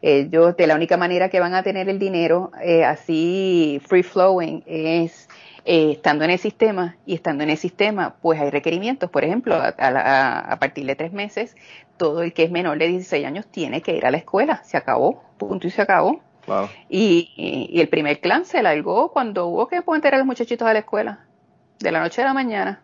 [0.00, 4.62] Ellos de la única manera que van a tener el dinero eh, así free flowing
[4.64, 5.28] es
[5.66, 9.10] eh, estando en el sistema y estando en el sistema pues hay requerimientos.
[9.10, 11.54] Por ejemplo a, a, partir de tres meses
[11.98, 14.62] todo el que es menor de 16 años tiene que ir a la escuela.
[14.64, 16.22] Se acabó punto y se acabó
[16.88, 20.72] y, y, el primer clan se largó cuando hubo que poner a los muchachitos a
[20.72, 21.26] la escuela
[21.78, 22.82] de la noche a la mañana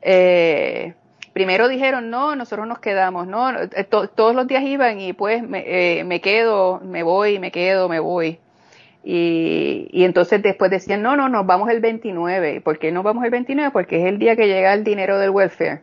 [0.00, 0.94] eh,
[1.32, 5.64] primero dijeron, no, nosotros nos quedamos, no, eh, todos los días iban y pues me,
[5.66, 8.38] eh, me, quedo, me voy, me quedo, me voy.
[9.04, 12.60] Y, y entonces después decían, no, no, nos vamos el 29.
[12.60, 13.70] ¿Por qué no vamos el 29?
[13.70, 15.82] Porque es el día que llega el dinero del welfare.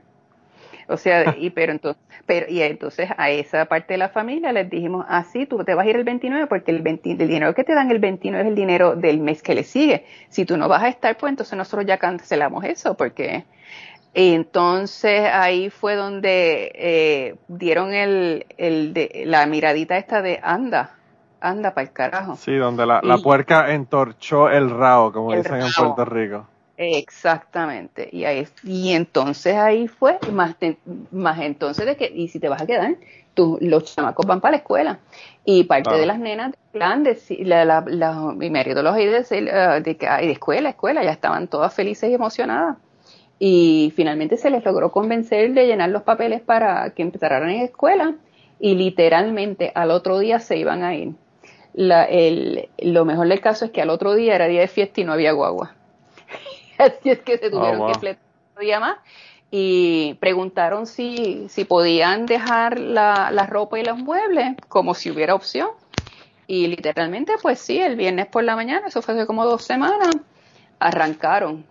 [0.87, 4.69] O sea, y pero entonces, pero y entonces a esa parte de la familia les
[4.69, 7.53] dijimos, ah, sí, tú te vas a ir el 29 porque el, 20, el dinero
[7.53, 10.05] que te dan el 29 es el dinero del mes que le sigue.
[10.29, 13.45] Si tú no vas a estar, pues entonces nosotros ya cancelamos eso porque
[14.13, 20.91] entonces ahí fue donde eh, dieron el, el de, la miradita esta de anda,
[21.41, 22.35] anda para el carajo.
[22.37, 26.47] Sí, donde la, la puerca entorchó el rao, como dicen en Puerto Rico.
[26.77, 28.09] Exactamente.
[28.11, 30.55] Y ahí y entonces ahí fue más
[31.11, 32.95] más entonces de que y si te vas a quedar,
[33.33, 34.99] tú, los chamacos van para la escuela
[35.45, 39.05] y parte de las nenas del plan de la, la, la, mi marido los de,
[39.05, 42.77] de, de, de escuela, escuela, ya estaban todas felices y emocionadas
[43.39, 48.15] y finalmente se les logró convencer de llenar los papeles para que empezaran en escuela
[48.59, 51.13] y literalmente al otro día se iban a ir.
[51.73, 55.01] La, el, lo mejor del caso es que al otro día era día de fiesta
[55.01, 55.74] y no había guagua.
[56.77, 58.97] Así es que se tuvieron oh, que fletar otro día más
[59.51, 65.35] y preguntaron si, si podían dejar la, la ropa y los muebles como si hubiera
[65.35, 65.69] opción.
[66.47, 70.09] Y literalmente, pues sí, el viernes por la mañana, eso fue hace como dos semanas,
[70.79, 71.65] arrancaron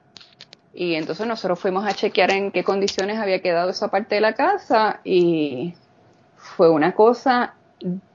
[0.74, 4.34] y entonces nosotros fuimos a chequear en qué condiciones había quedado esa parte de la
[4.34, 5.74] casa y
[6.36, 7.54] fue una cosa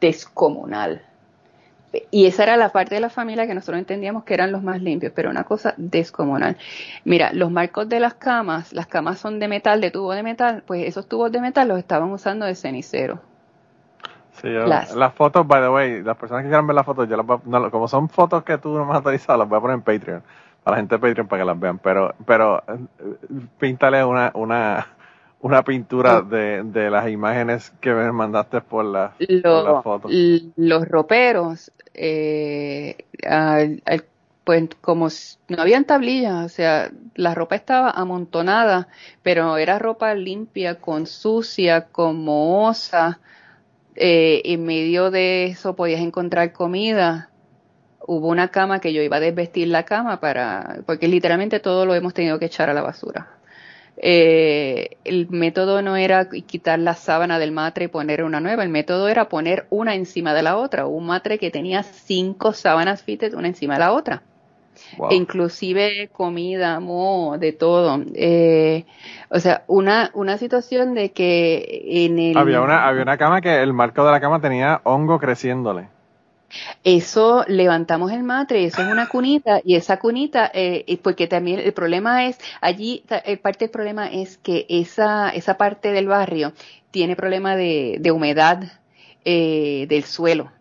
[0.02, 1.06] descomunal.
[2.12, 4.82] Y esa era la parte de la familia que nosotros entendíamos que eran los más
[4.82, 6.58] limpios, pero una cosa descomunal.
[7.04, 10.64] Mira, los marcos de las camas, las camas son de metal, de tubo de metal,
[10.68, 13.20] pues esos tubos de metal los estaban usando de cenicero.
[14.34, 17.72] Sí, las, fotos, by the way, las personas que quieran ver las fotos, yo las
[17.72, 20.24] como son fotos que tú no me has autorizado, las voy a poner en Patreon
[20.64, 24.88] a la gente de Patreon para que las vean, pero, pero eh, píntale una, una,
[25.42, 29.14] una pintura de, de las imágenes que me mandaste por la,
[29.84, 30.10] foto.
[30.56, 32.98] Los roperos, eh,
[34.44, 35.08] pues como
[35.48, 38.90] no habían tablillas, o sea, la ropa estaba amontonada,
[39.24, 43.20] pero era ropa limpia, con sucia, con mohosa.
[43.96, 47.30] Eh, en medio de eso podías encontrar comida
[48.10, 51.94] hubo una cama que yo iba a desvestir la cama para, porque literalmente todo lo
[51.94, 53.39] hemos tenido que echar a la basura.
[54.02, 58.70] Eh, el método no era quitar la sábana del matre y poner una nueva, el
[58.70, 63.34] método era poner una encima de la otra, un matre que tenía cinco sábanas fitted
[63.34, 64.24] una encima de la otra.
[65.10, 68.02] E inclusive comida, mo, de todo.
[68.16, 68.86] Eh,
[69.30, 72.38] o sea, una, una situación de que en el...
[72.38, 75.90] Había una, había una cama que el marco de la cama tenía hongo creciéndole.
[76.84, 81.74] Eso levantamos el matre, eso es una cunita y esa cunita, eh, porque también el
[81.74, 86.54] problema es, allí el parte del problema es que esa, esa parte del barrio
[86.92, 88.64] tiene problema de, de humedad
[89.26, 90.52] eh, del suelo.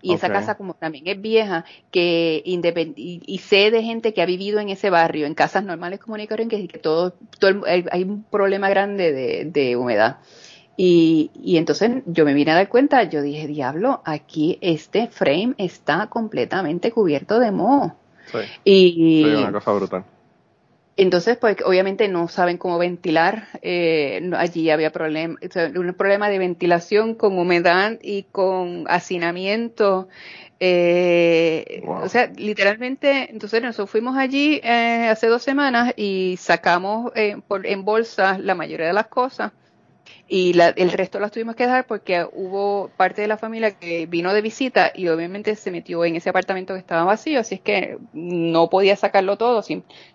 [0.00, 4.26] Y esa casa como también es vieja, que y, y, sé de gente que ha
[4.26, 8.68] vivido en ese barrio, en casas normales como que, que todo, todo hay un problema
[8.68, 10.18] grande de, de humedad
[10.78, 15.54] Y, y entonces yo me vine a dar cuenta, yo dije, diablo, aquí este frame
[15.58, 17.96] está completamente cubierto de moho.
[18.26, 20.04] Sí, Y sí, una cosa brutal.
[20.96, 23.48] entonces, pues obviamente no saben cómo ventilar.
[23.62, 30.08] eh, allí había o sea, un problema de ventilación con humedad y con hacinamiento.
[30.60, 32.02] eh, Wow.
[32.02, 37.66] O sea, literalmente, entonces nosotros fuimos allí eh, hace dos semanas y sacamos eh, por,
[37.66, 39.52] en bolsas la mayoría de las cosas
[40.28, 44.06] y la- el resto las tuvimos que dejar porque hubo parte de la familia que
[44.06, 47.60] vino de visita y obviamente se metió en ese apartamento que estaba vacío, así es
[47.62, 49.62] que no podía sacarlo todo.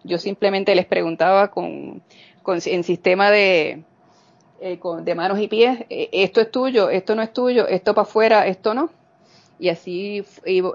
[0.03, 2.01] Yo simplemente les preguntaba con,
[2.43, 3.83] con en sistema de,
[4.61, 7.93] eh, con- de manos y pies, eh, esto es tuyo, esto no es tuyo, esto
[7.95, 8.89] para afuera, esto no.
[9.59, 10.23] Y así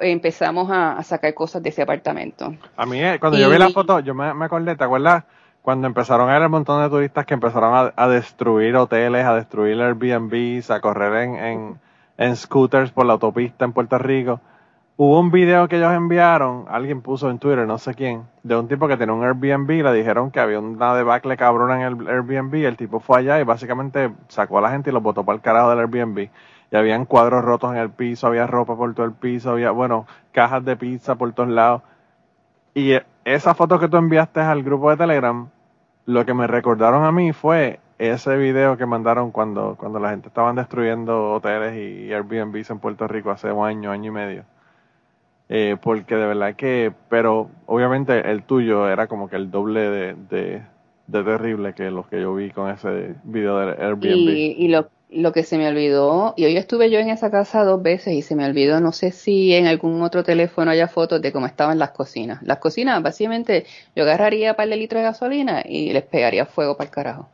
[0.01, 2.55] empezamos a, a sacar cosas de ese apartamento.
[2.76, 5.24] A mí, eh, cuando yo vi la foto, yo me, me acordé, ¿te acuerdas?
[5.62, 9.80] Cuando empezaron a ver el montón de turistas que empezaron a, destruir hoteles, a destruir
[9.80, 11.80] Airbnbs, a correr en, en,
[12.16, 14.40] en scooters por la autopista en Puerto Rico.
[15.00, 18.66] Hubo un video que ellos enviaron, alguien puso en Twitter, no sé quién, de un
[18.66, 22.52] tipo que tenía un Airbnb, le dijeron que había una debacle cabrona en el Airbnb,
[22.66, 25.40] el tipo fue allá y básicamente sacó a la gente y los botó para el
[25.40, 26.30] carajo del Airbnb.
[26.72, 30.09] Y habían cuadros rotos en el piso, había ropa por todo el piso, había, bueno,
[30.32, 31.82] cajas de pizza por todos lados.
[32.74, 32.94] Y
[33.28, 35.48] eh, esa foto que tú enviaste al grupo de Telegram,
[36.06, 40.28] lo que me recordaron a mí fue ese video que mandaron cuando, cuando la gente
[40.28, 44.44] estaban destruyendo hoteles y Airbnbs en Puerto Rico hace un año, año y medio.
[45.48, 50.14] Eh, porque de verdad que, pero obviamente el tuyo era como que el doble de,
[50.14, 50.62] de,
[51.06, 54.28] de terrible que los que yo vi con ese video del Airbnb.
[54.28, 54.68] Y,
[55.11, 58.22] lo que se me olvidó, y hoy estuve yo en esa casa dos veces y
[58.22, 61.78] se me olvidó, no sé si en algún otro teléfono haya fotos de cómo estaban
[61.78, 62.42] las cocinas.
[62.42, 63.64] Las cocinas, básicamente,
[63.96, 67.28] yo agarraría un par de litros de gasolina y les pegaría fuego para el carajo.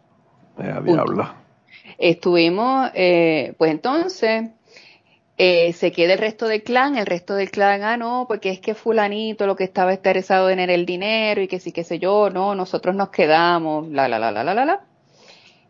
[0.58, 1.34] Eh, diablo.
[1.98, 4.50] Estuvimos, eh, pues entonces,
[5.36, 8.60] eh, se queda el resto del clan, el resto del clan, ah, no, porque es
[8.60, 11.98] que fulanito lo que estaba interesado en era el dinero y que sí, qué sé
[11.98, 14.80] yo, no, nosotros nos quedamos, la, la, la, la, la, la, la.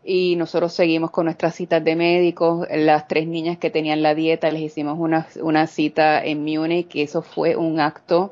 [0.07, 2.67] Y nosotros seguimos con nuestras citas de médicos.
[2.71, 7.01] Las tres niñas que tenían la dieta, les hicimos una, una cita en Múnich, que
[7.01, 8.31] eso fue un acto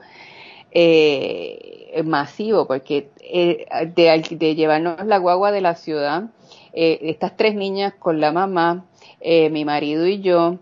[0.72, 3.66] eh, masivo, porque eh,
[3.96, 6.26] de, llevarnos la guagua de la ciudad,
[6.74, 8.86] eh, estas tres niñas con la mamá,
[9.22, 10.58] eh, mi marido y yo,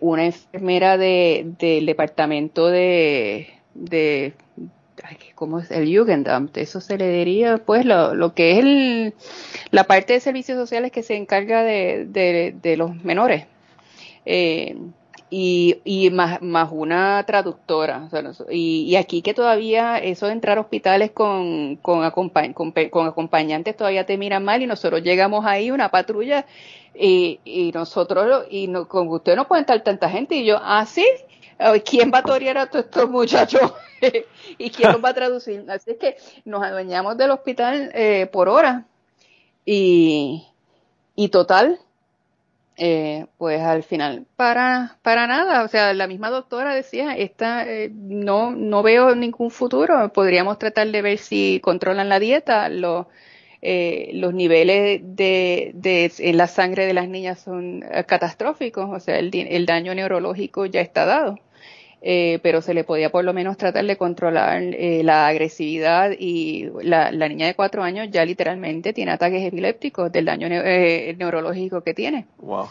[0.00, 4.34] una enfermera de, del departamento de, de
[5.04, 5.70] ay, ¿cómo es?
[5.70, 9.14] El Jugendamt, eso se le diría, pues, lo, lo que es el,
[9.70, 13.46] la parte de servicios sociales que se encarga de, de, los menores.
[14.24, 14.76] Eh,
[15.34, 18.08] y, y más, más una traductora.
[18.50, 22.52] y, y aquí que todavía eso de entrar a hospitales con, con, acompa-
[22.90, 26.44] con acompañantes todavía te miran mal y nosotros llegamos ahí, una patrulla,
[26.94, 30.34] y, y nosotros, y no, con usted no puede estar tanta gente.
[30.34, 31.06] Y yo, ah, sí,
[31.84, 33.72] ¿quién va a torear a todos estos muchachos?
[34.58, 35.64] ¿Y quién los va a traducir?
[35.68, 38.86] Así es que nos adueñamos del hospital eh, por hora.
[39.64, 40.46] Y,
[41.14, 41.78] y total,
[42.76, 47.90] eh, pues al final, para, para nada, o sea, la misma doctora decía, esta, eh,
[47.92, 53.06] no, no veo ningún futuro, podríamos tratar de ver si controlan la dieta, los,
[53.60, 59.18] eh, los niveles de, de, la sangre de las niñas son eh, catastróficos, o sea,
[59.18, 61.38] el daño neurológico ya está dado.
[62.04, 66.68] Eh, pero se le podía por lo menos tratar de controlar eh, la agresividad y
[66.82, 71.82] la, la niña de cuatro años ya literalmente tiene ataques epilépticos del daño eh, neurológico
[71.82, 72.26] que tiene.
[72.38, 72.66] Wow.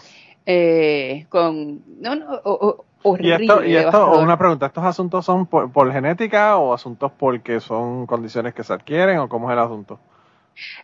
[0.45, 5.25] Eh, con no, no, o- o- Y horrible, esto, y esto, una pregunta, ¿estos asuntos
[5.25, 9.53] son por, por genética o asuntos porque son condiciones que se adquieren o cómo es
[9.53, 9.97] el asunto?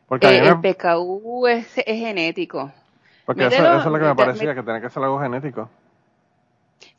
[0.08, 2.72] Porque, Eh, me- el PKU es, es genético.
[3.26, 5.70] porque eso, mételo- eso es lo que me parecía, que tenía que ser algo genético.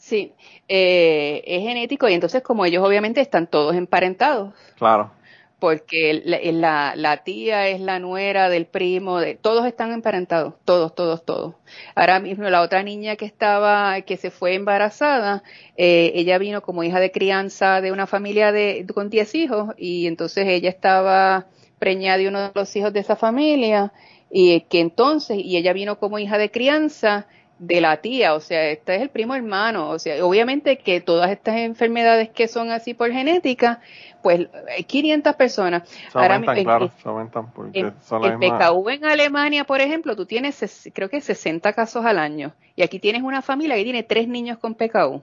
[0.09, 0.33] Sí,
[0.69, 5.11] eh, es genético y entonces como ellos obviamente están todos emparentados, Claro.
[5.59, 10.95] porque la, la, la tía es la nuera del primo, de, todos están emparentados, todos,
[10.95, 11.57] todos, todos.
[11.95, 15.43] Ahora mismo la otra niña que estaba, que se fue embarazada,
[15.77, 20.07] eh, ella vino como hija de crianza de una familia de, con 10 hijos y
[20.07, 21.47] entonces ella estaba
[21.79, 23.93] preñada de uno de los hijos de esa familia
[24.31, 27.27] y que entonces, y ella vino como hija de crianza
[27.59, 31.31] de la tía, o sea, este es el primo hermano, o sea, obviamente que todas
[31.31, 33.81] estas enfermedades que son así por genética,
[34.23, 34.47] pues
[34.77, 35.89] hay 500 personas.
[35.89, 38.39] Se Ahora, aumentan, en- claro, en- se aumentan porque En, son la en.
[38.41, 42.53] PKU en Alemania, por ejemplo, tú tienes, creo que 60 casos al año.
[42.77, 45.23] Y aquí tienes una familia que tiene tres niños con PKU.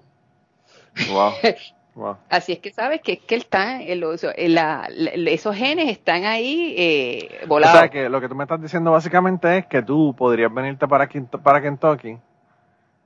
[1.12, 1.32] Wow.
[1.96, 2.18] Wow.
[2.30, 4.88] Así es que sabes que es que está, el- o sea, la-
[5.28, 7.80] esos genes están ahí eh, O volados.
[7.80, 11.08] sea que lo que tú me estás diciendo básicamente es que tú podrías venirte para,
[11.42, 12.18] para Kentucky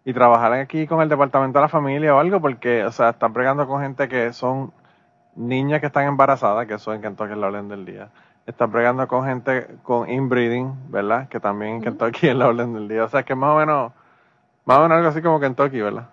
[0.05, 3.31] y trabajar aquí con el departamento de la familia o algo, porque, o sea, están
[3.31, 4.73] bregando con gente que son
[5.35, 8.09] niñas que están embarazadas, que eso en Kentucky es la orden del día.
[8.47, 11.27] Están bregando con gente con inbreeding, ¿verdad?
[11.29, 11.81] Que también en.
[11.83, 13.03] Kentucky es la orden del día.
[13.03, 13.91] O sea, que más o menos,
[14.65, 16.09] más o menos algo así como Kentucky, ¿verdad?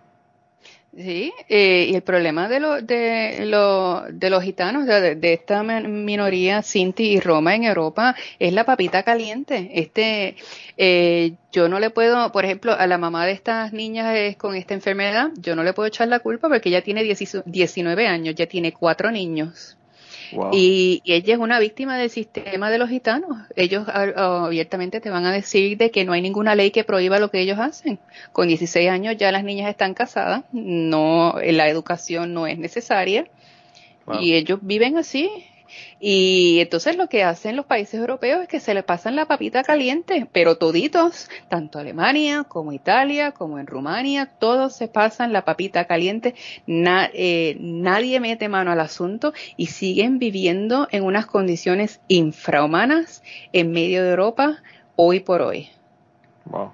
[0.99, 6.07] Sí, eh, y el problema de, lo- de, lo- de los gitanos, de, esta min-
[6.07, 9.71] minoría Sinti y Roma en Europa, es la papita caliente.
[9.75, 10.37] Este,
[10.79, 14.73] eh, yo no le puedo, por ejemplo, a la mamá de estas niñas con esta
[14.73, 18.47] enfermedad, yo no le puedo echar la culpa porque ella tiene 10 19 años, ya
[18.47, 19.77] tiene cuatro niños.
[20.33, 20.51] Wow.
[20.53, 23.37] Y, y ella es una víctima del sistema de los gitanos.
[23.55, 27.31] Ellos abiertamente te van a decir de que no hay ninguna ley que prohíba lo
[27.31, 27.99] que ellos hacen.
[28.33, 33.27] Con 16 años ya las niñas están casadas, no, la educación no es necesaria
[34.07, 34.21] Wow.
[34.21, 35.29] y ellos viven así.
[35.99, 39.63] Y entonces lo que hacen los países europeos es que se le pasan la papita
[39.63, 45.87] caliente, pero toditos, tanto Alemania como Italia, como en Rumania, todos se pasan la papita
[45.87, 46.35] caliente,
[46.67, 53.23] Na- eh, nadie mete mano al asunto y siguen viviendo en unas condiciones infrahumanas
[53.53, 54.63] en medio de Europa
[54.97, 55.69] hoy por hoy.
[56.45, 56.73] Wow.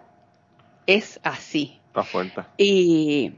[0.87, 1.81] Es así.
[1.89, 2.43] Está fuerte.
[2.57, 3.33] Y,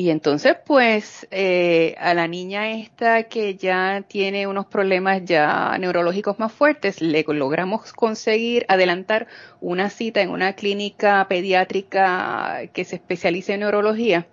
[0.00, 6.38] y entonces, pues, eh, a la niña esta que ya tiene unos problemas ya neurológicos
[6.38, 9.26] más fuertes, le logramos conseguir adelantar
[9.60, 14.26] una cita en una clínica pediátrica que se especializa en neurología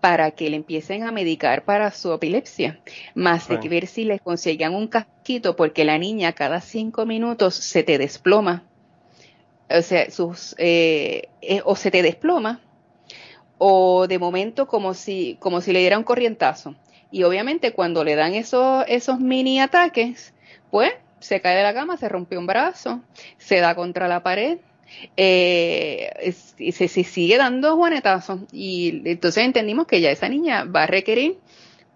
[0.00, 2.80] para que le empiecen a medicar para su epilepsia,
[3.14, 7.54] más de que ver si le consiguen un casquito, porque la niña cada cinco minutos
[7.54, 8.64] se te desploma,
[9.70, 12.60] o sea, sus, eh, eh, o se te desploma,
[13.58, 16.74] o de momento como si, como si le diera un corrientazo.
[17.10, 20.34] Y obviamente cuando le dan esos, esos mini ataques,
[20.70, 23.00] pues se cae de la cama, se rompe un brazo,
[23.38, 24.58] se da contra la pared,
[25.16, 26.32] eh,
[26.72, 28.40] se, se sigue dando juanetazos.
[28.52, 31.38] Y entonces entendimos que ya esa niña va a requerir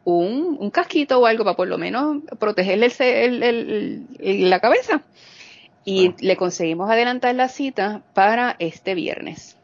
[0.04, 4.60] un, un casquito o algo para por lo menos protegerle el el- el- el- la
[4.60, 5.02] cabeza.
[5.84, 6.14] Y Ah.
[6.20, 9.56] le conseguimos adelantar la cita para este viernes.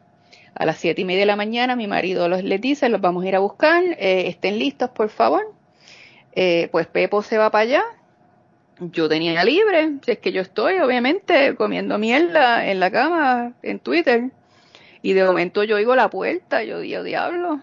[0.58, 3.24] A las siete y media de la mañana mi marido los, les dice, los vamos
[3.24, 5.54] a ir a buscar, eh, estén listos por favor.
[6.32, 7.84] Eh, pues Pepo se va para allá.
[8.78, 13.80] Yo tenía libre, si es que yo estoy obviamente comiendo mierda en la cama, en
[13.80, 14.30] Twitter.
[15.02, 17.60] Y de momento yo oigo la puerta, yo digo, diablo,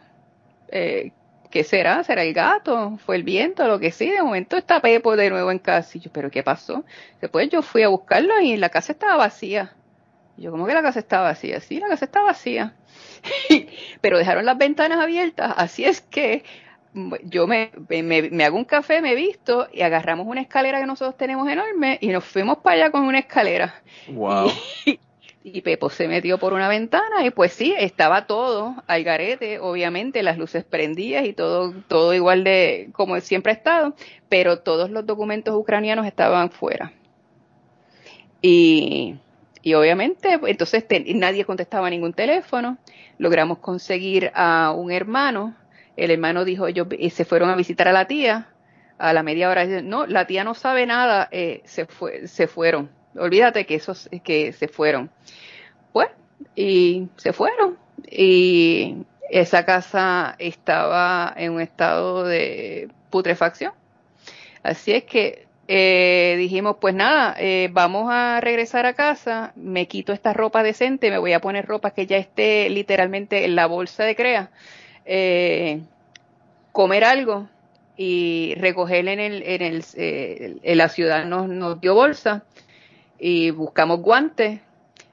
[0.70, 1.12] eh,
[1.50, 2.04] ¿qué será?
[2.04, 2.98] ¿Será el gato?
[3.06, 3.68] ¿Fue el viento?
[3.68, 5.98] Lo que sí, de momento está Pepo de nuevo en casa.
[5.98, 6.84] Y yo, ¿pero qué pasó?
[7.22, 9.74] Después yo fui a buscarlo y la casa estaba vacía.
[10.38, 11.60] Y yo, ¿cómo que la casa estaba vacía?
[11.60, 12.74] Sí, la casa estaba vacía.
[14.02, 16.44] Pero dejaron las ventanas abiertas, así es que
[16.94, 20.86] mm, yo me, me, me hago un café, me visto y agarramos una escalera que
[20.86, 23.82] nosotros tenemos enorme y nos fuimos para allá con una escalera.
[24.08, 24.52] Wow.
[25.46, 30.24] Y Pepo se metió por una ventana y pues sí, estaba todo al garete, obviamente
[30.24, 33.94] las luces prendidas y todo, todo igual de como siempre ha estado,
[34.30, 36.94] pero todos los documentos ucranianos estaban fuera.
[38.42, 39.16] Y,
[39.64, 40.86] y obviamente, entonces
[41.16, 42.78] nadie contestaba ningún teléfono.
[43.18, 45.56] Logramos conseguir a un hermano.
[45.96, 48.50] El hermano dijo, ellos se fueron a visitar a la tía.
[48.98, 52.92] A la media hora, no, la tía no sabe nada, eh, se, fue, se fueron.
[53.16, 55.10] Olvídate que esos que se fueron.
[55.94, 56.10] Pues,
[56.56, 57.78] y se fueron.
[58.12, 58.98] Y
[59.30, 63.72] esa casa estaba en un estado de putrefacción.
[64.62, 70.12] Así es que eh, dijimos, pues nada, eh, vamos a regresar a casa, me quito
[70.12, 74.04] esta ropa decente, me voy a poner ropa que ya esté literalmente en la bolsa
[74.04, 74.52] de crea,
[75.06, 75.82] eh,
[76.72, 77.48] comer algo
[77.96, 82.44] y recoger en el, en el, eh, en la ciudad nos, nos dio bolsa
[83.18, 84.60] y buscamos guantes,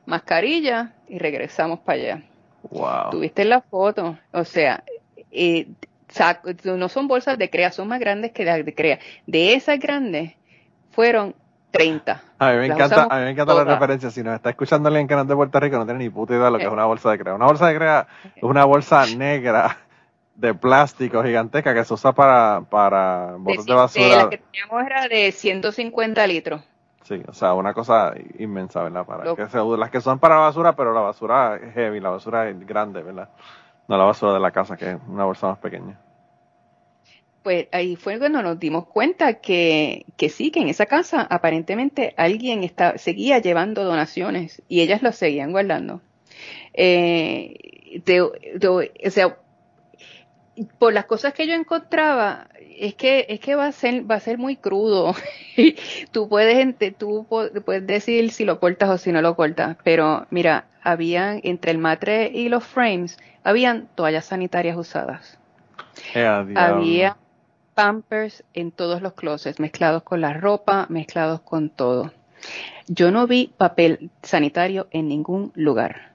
[0.07, 2.23] mascarilla y regresamos para allá.
[2.71, 3.11] Wow.
[3.11, 4.83] Tuviste la foto, o sea,
[5.31, 5.69] eh,
[6.65, 8.99] no son bolsas de crea, son más grandes que las de crea.
[9.27, 10.33] De esas grandes
[10.91, 11.35] fueron
[11.71, 12.21] 30.
[12.39, 14.11] A mí me Las encanta, a mí me encanta la referencia.
[14.11, 16.35] Si nos está escuchando alguien que no es de Puerto Rico, no tiene ni puta
[16.35, 17.35] idea de lo que es una bolsa de crea.
[17.35, 19.77] Una bolsa de crea es una bolsa negra
[20.35, 24.17] de plástico gigantesca que se usa para, para botes de De- de basura.
[24.25, 26.63] la que teníamos era de 150 litros.
[27.03, 29.05] Sí, o sea, una cosa inmensa, ¿verdad?
[29.05, 32.49] Para que se, las que son para basura, pero la basura es heavy, la basura
[32.49, 33.29] es grande, ¿verdad?
[33.89, 35.99] No la basura de la casa, que es una bolsa más pequeña.
[37.43, 42.13] Pues ahí fue cuando nos dimos cuenta que, que sí, que en esa casa aparentemente
[42.19, 46.03] alguien está, seguía llevando donaciones y ellas las seguían guardando.
[46.75, 49.39] Eh, de- de- o sea,
[50.79, 54.21] por las cosas que yo encontraba, es que es que va a ser va a
[54.21, 55.15] ser muy crudo.
[56.13, 60.67] tú puedes tú puedes decir si lo cortas o si no lo cortas, pero mira,
[60.83, 65.39] habían entre el matre y los frames habían toallas sanitarias usadas.
[66.15, 66.55] Eh.
[66.59, 67.17] Había
[67.81, 72.13] pampers en todos los closets, mezclados con la ropa, mezclados con todo.
[72.89, 76.13] Yo no vi papel sanitario en ningún lugar.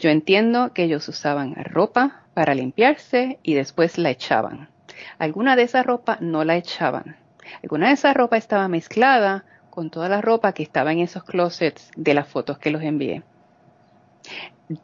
[0.00, 4.68] Yo entiendo que ellos usaban ropa para limpiarse y después la echaban.
[5.16, 7.16] Alguna de esa ropa no la echaban.
[7.62, 11.92] Alguna de esa ropa estaba mezclada con toda la ropa que estaba en esos closets
[11.94, 13.22] de las fotos que los envié.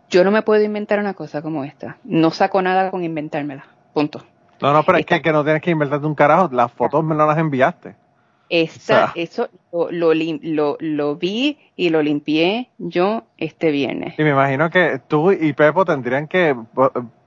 [0.09, 1.99] Yo no me puedo inventar una cosa como esta.
[2.05, 3.66] No saco nada con inventármela.
[3.93, 4.24] Punto.
[4.61, 6.48] No, no, pero es que, no tienes que inventarte un carajo.
[6.52, 7.94] Las fotos me las enviaste.
[8.48, 9.12] Esta, O sea.
[9.14, 14.18] eso lo, lo, lo, lo vi y lo limpié yo este viernes.
[14.18, 16.56] Y me imagino que tú y Pepo tendrían que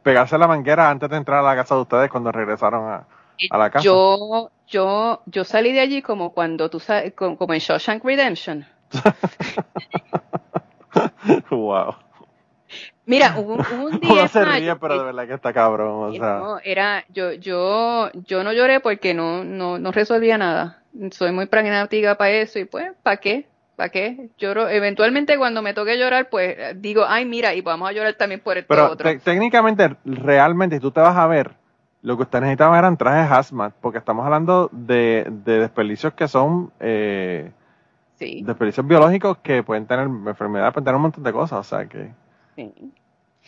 [0.04, 3.08] pegarse la manguera antes de entrar a la casa de ustedes cuando regresaron a,
[3.50, 3.86] a la casa.
[3.86, 6.82] Yo, yo, yo salí de allí como cuando tú
[7.16, 8.66] como en Shawshank Redemption.
[11.50, 11.96] wow.
[13.06, 16.04] Mira, hubo, un- hubo un día se mayo ríe, pero de verdad que está cabrón.
[16.10, 20.38] O que sea, no, era, yo, yo, yo no lloré porque no, no, no resolvía
[20.38, 20.84] nada.
[21.12, 23.48] Soy muy pragmática para eso y pues, ¿para qué?
[23.76, 24.30] ¿Para qué?
[24.38, 28.42] Lloro, eventualmente cuando me toque llorar, pues digo, ay, mira, y vamos a llorar también
[28.42, 29.10] por esto pero otro.
[29.10, 31.52] te- técnicamente, realmente, si tú te vas a ver,
[32.02, 36.72] lo que ustedes necesitaban eran trajes hazmat, porque estamos hablando de, de desperdicios que son
[36.80, 37.52] eh,
[38.20, 41.60] Sí, desperdicios biológicos que pueden tener enfermedades, pueden tener un montón de cosas.
[41.60, 42.12] O sea que,
[42.56, 42.72] sí.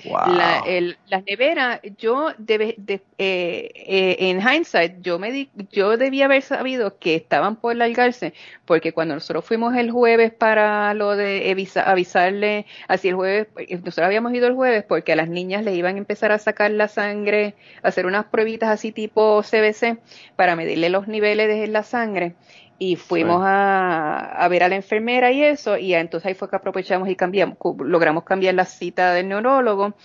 [0.03, 0.23] wow.
[0.25, 5.95] La- el- las neveras, yo debe- de- eh, eh, en hindsight, yo me di, yo
[5.97, 8.33] debía haber sabido que estaban por largarse,
[8.65, 13.75] porque cuando nosotros fuimos el jueves para lo de avisa- avisarle, así el jueves, eh,
[13.77, 16.71] nosotros habíamos ido el jueves porque a las niñas le iban a empezar a sacar
[16.71, 19.97] la sangre, hacer unas pruebitas así tipo CBC
[20.35, 22.35] para medirle los niveles de la sangre.
[22.77, 23.45] Y fuimos Sí.
[23.47, 27.15] a, a ver a la enfermera y eso, y entonces ahí fue que aprovechamos y
[27.15, 29.95] cambiamos, logramos cambiar la cita del neurólogo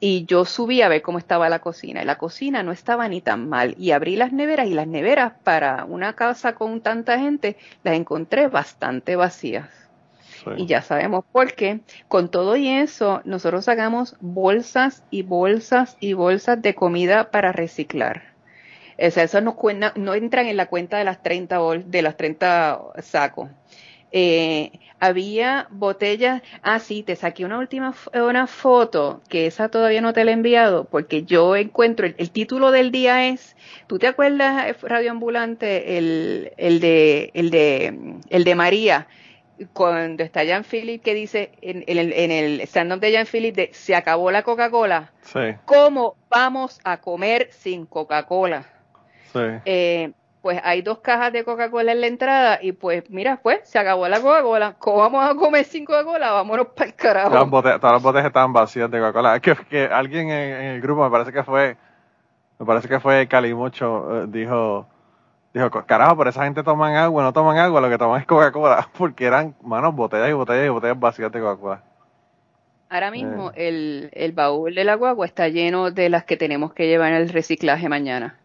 [0.00, 2.02] y yo subí a ver cómo estaba la cocina.
[2.02, 3.74] Y la cocina no estaba ni tan mal.
[3.78, 8.48] Y abrí las neveras y las neveras para una casa con tanta gente las encontré
[8.48, 9.68] bastante vacías.
[10.18, 10.50] Sí.
[10.56, 11.80] Y ya sabemos por qué.
[12.08, 18.29] Con todo y eso, nosotros sacamos bolsas y bolsas y bolsas de comida para reciclar.
[19.00, 19.56] O sea, eso no,
[20.14, 23.48] entran en la cuenta de las 30, bol- de las 30 sacos.
[24.12, 30.12] Eh, había botellas, ah sí, te saqué una última una foto, que esa todavía no
[30.12, 34.08] te la he enviado, porque yo encuentro, el, el título del día es, ¿tú te
[34.08, 39.06] acuerdas, eh, Radio Ambulante, el, el de, el de, el de María?
[39.74, 43.54] Cuando está Jan Philip que dice en, en el, en el stand-up de Jan Philip
[43.54, 48.66] de se acabó la Coca-Cola, Sí, ¿cómo vamos a comer sin Coca-Cola?
[49.32, 49.40] Sí.
[49.64, 50.12] eh,
[50.42, 54.08] pues hay dos cajas de Coca-Cola en la entrada y pues mira, pues se acabó
[54.08, 54.76] la Coca-Cola.
[54.78, 56.32] ¿Cómo vamos a comer sin Coca-Cola?
[56.32, 57.46] Vámonos para el Todas las, carajo.
[57.46, 59.40] botellas, todas las botellas estaban vacías de Coca-Cola.
[59.40, 61.76] Que, que alguien en, en el grupo, me parece que fue,
[62.58, 64.86] me parece que fue Calimocho, eh, dijo,
[65.52, 68.88] dijo, carajo, pero esa gente toman agua, no toman agua, lo que toman es Coca-Cola,
[68.98, 71.82] porque eran, manos, botellas y botellas y botellas vacías de Coca-Cola.
[72.88, 76.88] Ahora mismo el, el baúl de la guagua está lleno de las que tenemos que
[76.88, 78.39] llevar en el reciclaje mañana.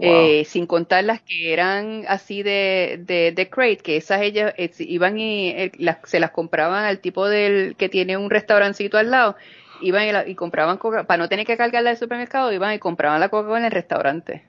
[0.00, 4.70] Eh, sin contar las que eran así de, de, de crate, que esas ellas eh,
[4.80, 9.10] iban y eh, las- se las compraban al tipo del que tiene un restaurancito al
[9.10, 9.36] lado,
[9.78, 13.20] iban y, y compraban coca, para no tener que cargarla del supermercado, iban y compraban
[13.20, 14.44] la coca en el restaurante.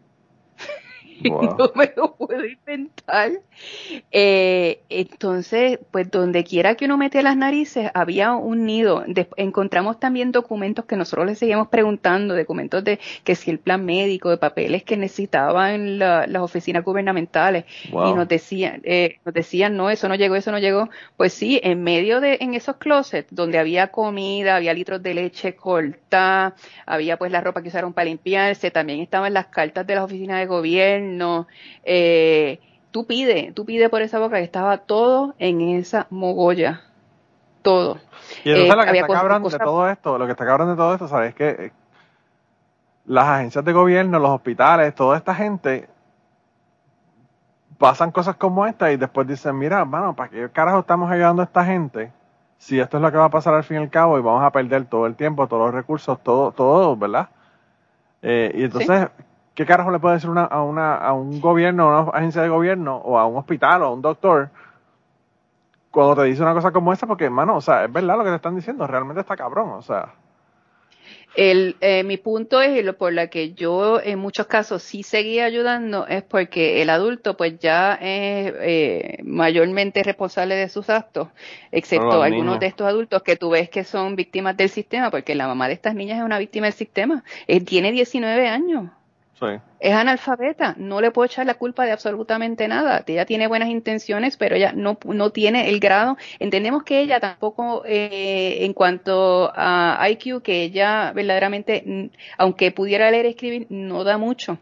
[1.30, 1.56] Wow.
[1.58, 3.32] no me lo puedo inventar.
[4.12, 9.04] Eh, entonces, pues donde quiera que uno mete las narices, había un nido.
[9.08, 13.86] Des- encontramos también documentos que nosotros le seguimos preguntando, documentos de que si el plan
[13.86, 18.10] médico, de papeles que necesitaban la- las oficinas gubernamentales Wow.
[18.12, 20.90] y nos decían, eh, nos decían, no, eso no llegó, eso no llegó.
[21.18, 25.56] Pues sí, en medio de, en esos closets donde había comida, había litros de leche
[25.56, 26.56] cortada,
[26.86, 30.40] había pues la ropa que usaron para limpiarse, también estaban las cartas de las oficinas
[30.40, 31.05] de gobierno,
[31.84, 32.60] eh,
[32.92, 36.82] tú pide, tú pide por esa boca que estaba todo en esa mogolla,
[37.62, 37.98] todo.
[38.44, 40.76] Y entonces Eh, lo que está cabrón de todo esto, lo que está cabrón de
[40.76, 41.30] todo esto, ¿sabes?
[41.30, 41.72] Es que eh,
[43.06, 45.88] las agencias de gobierno, los hospitales, toda esta gente
[47.78, 51.46] pasan cosas como esta y después dicen, mira, mano, ¿para qué carajo estamos ayudando a
[51.46, 52.12] esta gente?
[52.58, 54.44] Si esto es lo que va a pasar al fin y al cabo y vamos
[54.44, 57.30] a perder todo el tiempo, todos los recursos, todo, todo, ¿verdad?
[58.22, 59.10] Eh, y entonces,
[59.56, 62.50] ¿qué carajo le puede decir una, a, una, a un gobierno, a una agencia de
[62.50, 64.50] gobierno, o a un hospital, o a un doctor,
[65.90, 67.08] cuando te dice una cosa como esa?
[67.08, 69.82] Porque, hermano, o sea, es verdad lo que te están diciendo, realmente está cabrón, o
[69.82, 70.14] sea.
[71.36, 75.04] El, eh, mi punto es, y lo por la que yo en muchos casos sí
[75.04, 81.28] seguía ayudando, es porque el adulto pues ya es eh, mayormente responsable de sus actos,
[81.72, 82.60] excepto algunos niños.
[82.62, 85.74] de estos adultos que tú ves que son víctimas del sistema, porque la mamá de
[85.74, 87.24] estas niñas es una víctima del sistema.
[87.48, 88.90] Eh, tiene 19 años.
[89.80, 93.04] Es analfabeta, no le puedo echar la culpa de absolutamente nada.
[93.06, 96.18] Ella tiene buenas intenciones, pero ella no, no tiene el grado.
[96.40, 103.26] Entendemos que ella tampoco, eh, en cuanto a IQ, que ella verdaderamente, aunque pudiera leer
[103.26, 104.58] y escribir, no da mucho.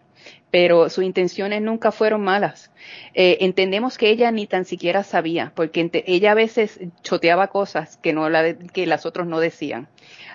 [0.54, 2.70] Pero sus intenciones nunca fueron malas.
[3.16, 8.14] Eh, entendemos que ella ni tan siquiera sabía, porque ella a veces choteaba cosas que
[8.14, 9.88] no la, que las otros no decían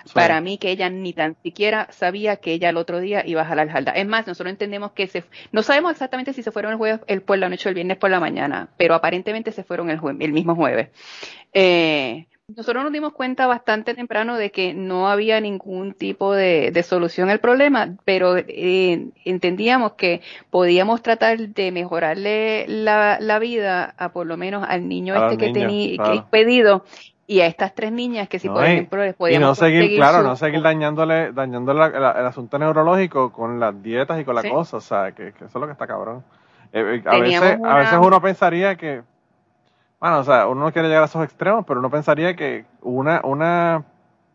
[0.05, 0.13] Sí.
[0.13, 3.45] para mí que ella ni tan siquiera sabía que ella el otro día iba a
[3.45, 3.91] jalar jalda.
[3.91, 7.21] Es más, nosotros entendemos que se, no sabemos exactamente si se fueron el jueves el
[7.21, 10.17] por la noche o el viernes por la mañana, pero aparentemente se fueron el, jue-
[10.23, 10.89] el mismo jueves.
[11.53, 12.25] Eh,
[12.55, 17.29] nosotros nos dimos cuenta bastante temprano de que no había ningún tipo de, de solución
[17.29, 24.25] al problema, pero eh, entendíamos que podíamos tratar de mejorarle la, la vida a por
[24.27, 26.25] lo menos al niño A este que tenía claro.
[26.31, 26.85] pedido
[27.27, 29.55] y a estas tres niñas que si No, por y- ejemplo les Y podíamos no
[29.55, 34.19] seguir, claro, su- no seguir dañándole, dañándole la- la- el asunto neurológico con las dietas
[34.19, 34.49] y con la Sí.
[34.49, 36.23] cosa, o sea, que, que eso es lo que está cabrón.
[36.73, 39.03] Eh, eh, a, veces, a veces uno pensaría que,
[39.99, 43.21] bueno, o sea, uno no quiere llegar a esos extremos, pero uno pensaría que una,
[43.23, 43.83] una,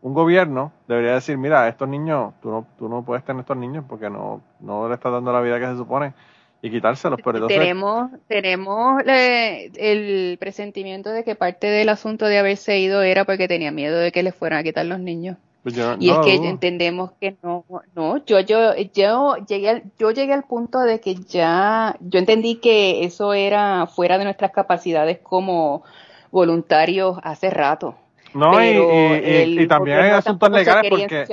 [0.01, 3.83] un gobierno debería decir, mira, estos niños, tú no, tú no puedes tener estos niños
[3.87, 6.13] porque no, no le estás dando la vida que se supone
[6.61, 13.03] y quitárselos, tenemos tenemos eh, el presentimiento de que parte del asunto de haberse ido
[13.03, 16.21] era porque tenía miedo de que les fueran a quitar los niños pues y no
[16.21, 20.81] es que entendemos que no no yo yo yo llegué al, yo llegué al punto
[20.81, 25.83] de que ya yo entendí que eso era fuera de nuestras capacidades como
[26.29, 27.95] voluntarios hace rato.
[28.35, 31.25] No, y, también hay asuntos legales porque.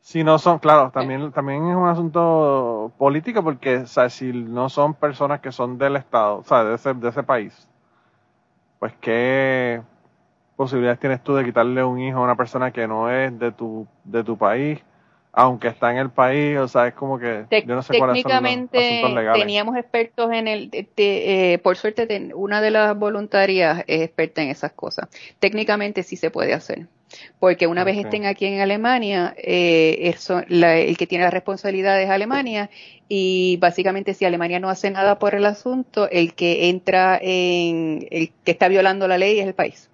[0.00, 4.70] Si no son, claro, también, también es un asunto político porque, o sea, si no
[4.70, 7.68] son personas que son del Estado, o sea, de ese, de ese país,
[8.80, 9.82] pues qué
[10.56, 13.86] posibilidades tienes tú de quitarle un hijo a una persona que no es de tu,
[14.04, 14.80] de tu país,
[15.34, 18.32] aunque está en el país, o sea, es como que yo no sé cuáles son
[18.32, 19.40] los técnicamente legales.
[19.42, 24.02] teníamos expertos en el, de- de- eh, por suerte ten- una de las voluntarias es
[24.02, 25.08] experta en esas cosas.
[25.38, 26.86] Técnicamente sí se puede hacer,
[27.38, 32.00] porque una vez estén aquí en Alemania, eh, eso- la- el que tiene la responsabilidad
[32.00, 32.68] es Alemania
[33.08, 38.32] y básicamente si Alemania no hace nada por el asunto, el que entra en, el
[38.44, 39.88] que está violando la ley es el país.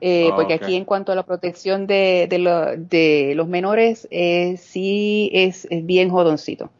[0.00, 4.08] Eh, Ah, porque aquí en cuanto a la protección de, de, lo- de los menores,
[4.10, 6.70] eh, sí es, es bien jodoncito.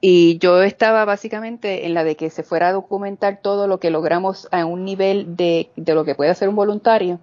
[0.00, 3.90] Y yo estaba básicamente en la de que se fuera a documentar todo lo que
[3.90, 7.18] logramos a un nivel de, de lo que puede hacer un voluntario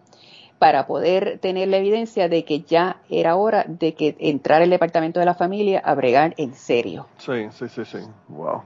[0.60, 5.20] para poder tener la evidencia de que ya era hora de que entrar el departamento
[5.20, 7.08] de la familia a bregar en serio.
[7.18, 7.98] Sí, sí, sí, sí,
[8.30, 8.62] wow.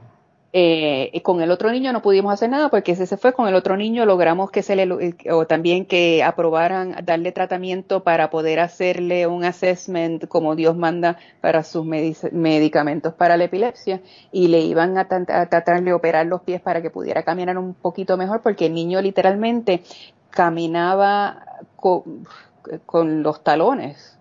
[0.54, 3.32] Eh, con el otro niño no pudimos hacer nada porque ese se fue.
[3.32, 8.04] Con el otro niño logramos que se le, eh, o también que aprobaran darle tratamiento
[8.04, 14.02] para poder hacerle un assessment como Dios manda para sus medic- medicamentos para la epilepsia
[14.34, 18.18] y le iban a, tratar de operar los pies para que pudiera caminar un poquito
[18.18, 19.84] mejor porque el niño literalmente
[20.32, 21.46] caminaba
[21.78, 22.26] con,
[23.24, 24.18] los talones.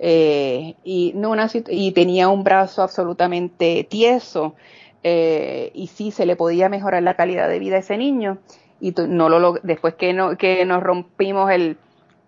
[0.00, 4.54] Eh, y, no una, y tenía un brazo absolutamente tieso
[5.02, 8.38] eh, y sí se le podía mejorar la calidad de vida a ese niño.
[8.80, 11.78] Y no lo después que no que nos rompimos el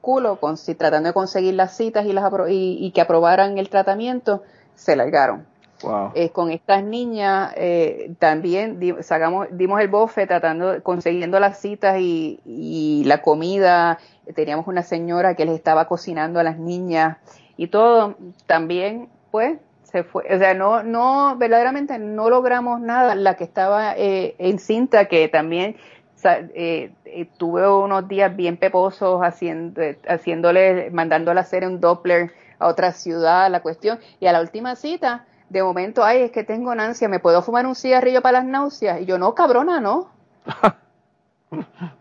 [0.01, 3.69] culo con si tratando de conseguir las citas y las y, y que aprobaran el
[3.69, 4.43] tratamiento
[4.75, 5.47] se largaron.
[5.83, 6.11] Wow.
[6.15, 11.99] Eh, con estas niñas eh, también di- sacamos dimos el bofe tratando consiguiendo las citas
[12.01, 13.99] y, y la comida.
[14.35, 17.17] Teníamos una señora que les estaba cocinando a las niñas
[17.57, 18.17] y todo.
[18.47, 19.59] También pues
[19.91, 23.15] se fue o sea no no verdaderamente no logramos nada.
[23.15, 25.77] La que estaba eh, encinta que también
[26.25, 32.93] eh, eh, tuve unos días bien peposos haciendo haciéndole mandándola hacer un Doppler a otra
[32.93, 33.99] ciudad la cuestión.
[34.21, 37.67] Y a la última cita de momento ay es que tengo náusea me puedo fumar
[37.67, 40.11] un cigarrillo para las náuseas y yo no cabrona no.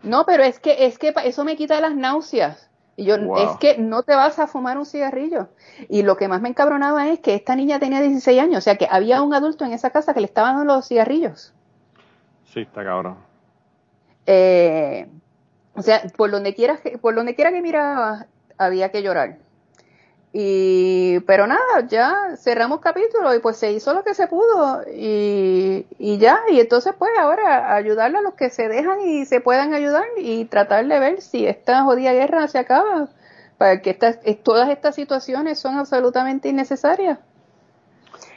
[0.02, 2.69] No, pero es que es que eso me quita las náuseas.
[3.00, 3.38] Y yo, Wow.
[3.38, 5.48] es que no te vas a fumar un cigarrillo.
[5.88, 8.76] Y lo que más me encabronaba es que esta niña tenía 16 años, o sea
[8.76, 11.54] que había un adulto en esa casa que le estaba dando los cigarrillos.
[12.44, 13.16] Sí, está cabrón.
[14.26, 15.08] Eh,
[15.74, 18.26] o sea, por donde quiera que, por donde quiera que miraba,
[18.58, 19.38] había que llorar.
[20.32, 25.86] Y, pero nada, ya cerramos capítulo y pues se hizo lo que se pudo y,
[25.98, 29.74] y ya, y entonces pues ahora ayudarle a los que se dejan y se puedan
[29.74, 33.08] ayudar y tratar de ver si esta jodida guerra se acaba,
[33.58, 37.18] para que estas, todas estas situaciones son absolutamente innecesarias.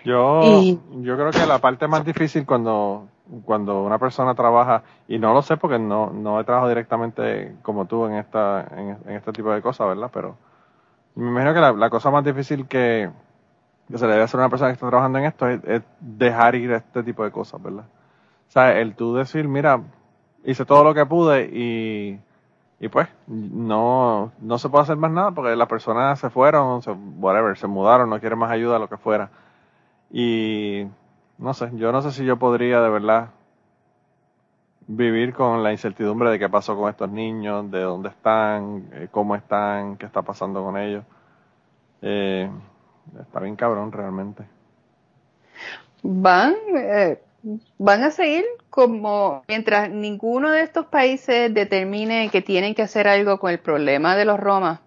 [0.03, 3.07] Yo, Y- yo creo que la parte más difícil cuando,
[3.45, 7.85] cuando una persona trabaja, y no lo sé porque no, no he trabajado directamente como
[7.85, 10.09] tú en esta, en, en este tipo de cosas, ¿verdad?
[10.13, 10.35] Pero
[11.15, 13.09] me imagino que la, la cosa más difícil que,
[13.89, 15.81] que se le debe hacer a una persona que está trabajando en esto es, es
[15.99, 17.85] dejar ir este tipo de cosas, ¿verdad?
[17.85, 19.81] O sea, el tú decir, mira,
[20.43, 22.19] hice todo lo que pude y,
[22.79, 26.91] y pues no, no se puede hacer más nada porque las personas se fueron, se,
[26.91, 29.29] whatever, se mudaron, no quieren más ayuda, lo que fuera.
[30.11, 30.87] Y
[31.37, 33.29] no sé, yo no sé si yo podría de verdad
[34.87, 39.35] vivir con la incertidumbre de qué pasó con estos niños, de dónde están, eh, cómo
[39.35, 41.03] están, qué está pasando con ellos.
[42.01, 42.49] Eh,
[43.19, 44.43] está bien cabrón realmente.
[46.01, 47.21] Van, eh,
[47.77, 53.39] van a seguir como mientras ninguno de estos países determine que tienen que hacer algo
[53.39, 54.79] con el problema de los romas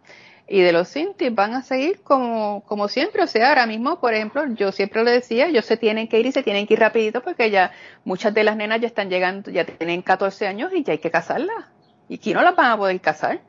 [0.49, 3.23] y de los sintis, van a seguir como, como siempre.
[3.23, 6.27] O sea, ahora mismo, por ejemplo, yo siempre le decía, ellos se tienen que ir
[6.27, 7.73] y se tienen que ir rapidito porque ya
[8.05, 11.11] muchas de las nenas ya están llegando, ya tienen 14 años y ya hay que
[11.11, 11.67] casarlas.
[12.09, 13.41] ¿Y quién no las van a poder casar?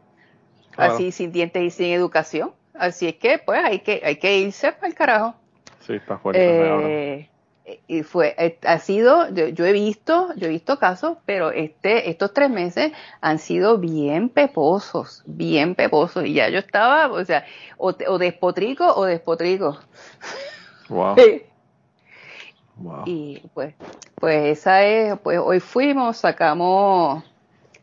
[0.71, 0.93] Claro.
[0.93, 2.53] Así, sin dientes y sin educación.
[2.73, 5.35] Así es que, pues, hay que, hay que irse para el carajo.
[5.79, 6.41] Sí, está fuerte.
[6.41, 7.29] Eh,
[7.87, 12.09] y fue, eh, ha sido, yo, yo he visto, yo he visto casos, pero este,
[12.09, 16.25] estos tres meses han sido bien peposos, bien peposos.
[16.25, 17.45] Y ya yo estaba, o sea,
[17.77, 19.79] o, o despotrico o despotrico.
[20.87, 21.15] Wow,
[22.77, 23.03] wow.
[23.05, 23.75] Y pues,
[24.15, 27.23] pues esa es, pues hoy fuimos, sacamos,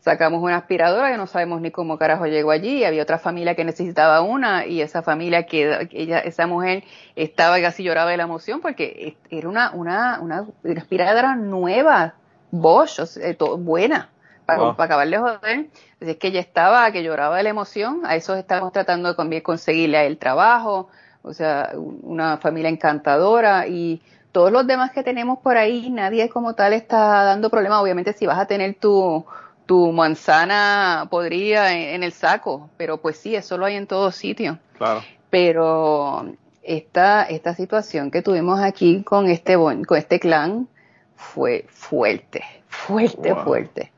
[0.04, 3.64] sacamos una aspiradora que no sabemos ni cómo carajo llegó allí, había otra familia que
[3.64, 6.84] necesitaba una y esa familia que ella, esa mujer
[7.16, 10.46] estaba casi lloraba de la emoción porque era una, una, una
[10.76, 12.16] aspiradora nueva,
[12.50, 14.10] Bosch, o sea, buena,
[14.44, 14.76] para, Wow.
[14.76, 15.66] para acabar de joder.
[16.02, 19.42] Así es que ella estaba, que lloraba de la emoción, a eso estamos tratando de
[19.42, 20.90] conseguirle él trabajo,
[21.22, 24.02] o sea, una familia encantadora y
[24.32, 27.80] todos los demás que tenemos por ahí, nadie como tal está dando problema.
[27.80, 29.24] Obviamente si vas a tener tu,
[29.66, 34.14] tu manzana podrida en, en el saco, pero pues sí, eso lo hay en todos
[34.16, 34.58] sitios.
[34.76, 35.02] Claro.
[35.30, 36.26] Pero
[36.62, 40.68] esta, esta situación que tuvimos aquí con este, con este clan
[41.16, 43.44] fue fuerte, fuerte, Wow.
[43.44, 43.92] fuerte.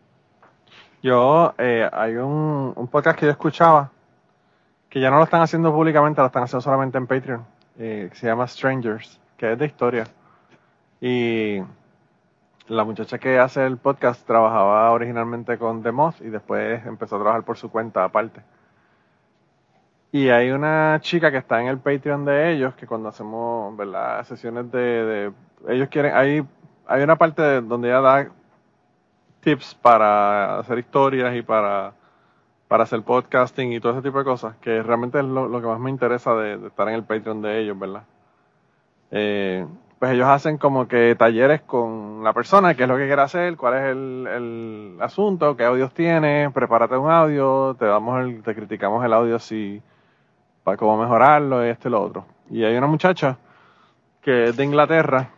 [1.02, 3.90] Yo, eh, hay un, un podcast que yo escuchaba
[4.88, 7.44] que ya no lo están haciendo públicamente, lo están haciendo solamente en Patreon,
[7.78, 10.04] eh, que se llama Strangers, que es de historia.
[11.00, 11.60] Y
[12.68, 17.20] la muchacha que hace el podcast trabajaba originalmente con The Moth y después empezó a
[17.20, 18.42] trabajar por su cuenta aparte.
[20.12, 24.24] Y hay una chica que está en el Patreon de ellos que cuando hacemos ¿verdad?
[24.24, 25.32] sesiones de,
[25.68, 26.46] ellos quieren hay
[26.86, 28.28] hay una parte de- donde ella da
[29.40, 31.92] tips para hacer historias y para,
[32.68, 35.80] para hacer podcasting y todo ese tipo de cosas, que realmente es lo, que más
[35.80, 38.02] me interesa de, de estar en el Patreon de ellos, ¿verdad?
[39.10, 39.66] Eh,
[40.06, 43.56] pues ellos hacen como que talleres con la persona, qué es lo que quiere hacer,
[43.56, 48.54] cuál es el, el asunto, qué audios tiene, prepárate un audio, te damos el, te
[48.54, 49.82] criticamos el audio si
[50.62, 52.24] para cómo mejorarlo, este lo otro.
[52.50, 53.38] Y hay una muchacha
[54.22, 55.30] que es de Inglaterra,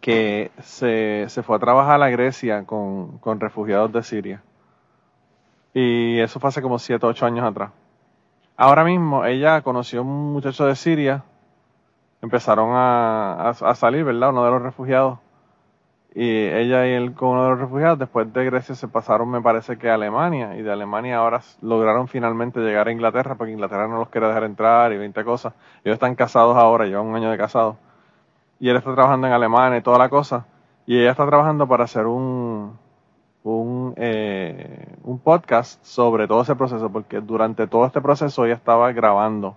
[0.00, 4.42] que se, se fue a trabajar a Grecia con, con refugiados de Siria.
[5.72, 7.70] Y eso fue hace como 7 o 8 años atrás.
[8.56, 11.22] Ahora mismo ella conoció a un muchacho de Siria,
[12.22, 14.30] empezaron a, a, salir, ¿verdad?
[14.30, 15.18] Uno de los refugiados.
[16.14, 19.40] Y ella y él con uno de los refugiados, después de Grecia se pasaron, me
[19.40, 23.88] parece que a Alemania, y de Alemania ahora lograron finalmente llegar a Inglaterra, porque Inglaterra
[23.88, 25.54] no los quiere dejar entrar y 20 cosas.
[25.84, 27.76] Ellos están casados ahora, llevan un año de casados
[28.62, 30.46] y él está trabajando en Alemania y toda la cosa.
[30.86, 32.78] Y ella está trabajando para hacer un,
[33.42, 38.92] un, eh, un podcast sobre todo ese proceso, porque durante todo este proceso ella estaba
[38.92, 39.56] grabando.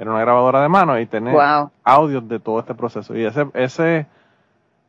[0.00, 1.70] Tiene una grabadora de mano y tiene Wow.
[1.84, 3.14] audios de todo este proceso.
[3.14, 4.06] Y ese, ese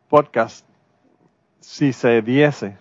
[0.08, 0.66] podcast,
[1.60, 2.78] si se diese,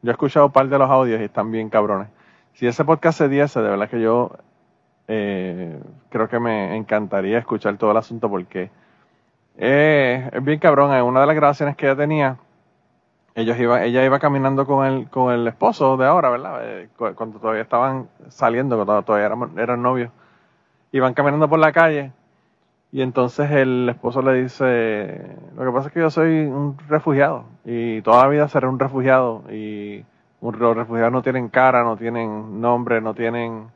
[0.00, 2.06] yo he escuchado un par de los audios y están bien cabrones.
[2.54, 4.30] Si ese podcast se diese, de verdad que yo
[5.08, 5.76] eh,
[6.08, 8.70] creo que me encantaría escuchar todo el asunto porque
[9.58, 10.92] eh, es bien cabrón.
[10.94, 12.36] En una de las grabaciones que ella tenía,
[13.34, 16.60] ellos iba, ella iba caminando con el, con el esposo de ahora, ¿verdad?
[16.62, 20.12] Eh, cu- cuando todavía estaban saliendo, cuando todavía eran, eran novios.
[20.92, 22.12] Iban caminando por la calle
[22.92, 27.46] y entonces el esposo le dice, lo que pasa es que yo soy un refugiado
[27.64, 30.04] y toda la vida seré un refugiado y
[30.42, 33.68] los refugiados no tienen cara, no tienen nombre, no tienen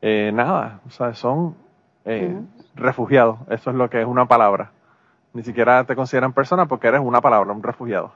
[0.00, 0.80] eh, nada.
[0.86, 1.56] O sea, son
[2.06, 2.40] eh,
[2.74, 3.38] refugiados.
[3.50, 4.70] Eso es lo que es una palabra.
[5.34, 8.12] Ni siquiera te consideran persona porque eres una palabra, un refugiado.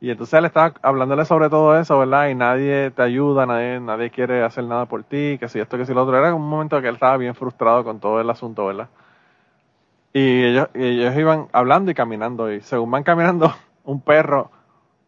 [0.00, 2.28] Y entonces él estaba hablándole sobre todo eso, ¿verdad?
[2.28, 5.86] Y nadie te ayuda, nadie, nadie quiere hacer nada por ti, que si esto, que
[5.86, 6.18] si lo otro.
[6.18, 8.88] Era un momento que él estaba bien frustrado con todo el asunto, ¿verdad?
[10.12, 12.52] Y ellos, y ellos iban hablando y caminando.
[12.52, 14.50] Y según van caminando, un perro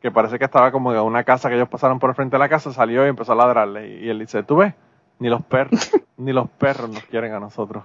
[0.01, 2.41] que parece que estaba como en una casa que ellos pasaron por el frente de
[2.41, 4.01] la casa, salió y empezó a ladrarle.
[4.01, 4.75] Y él dice, ¿tú ves?
[5.19, 7.85] Ni los perros, ni los perros nos quieren a nosotros.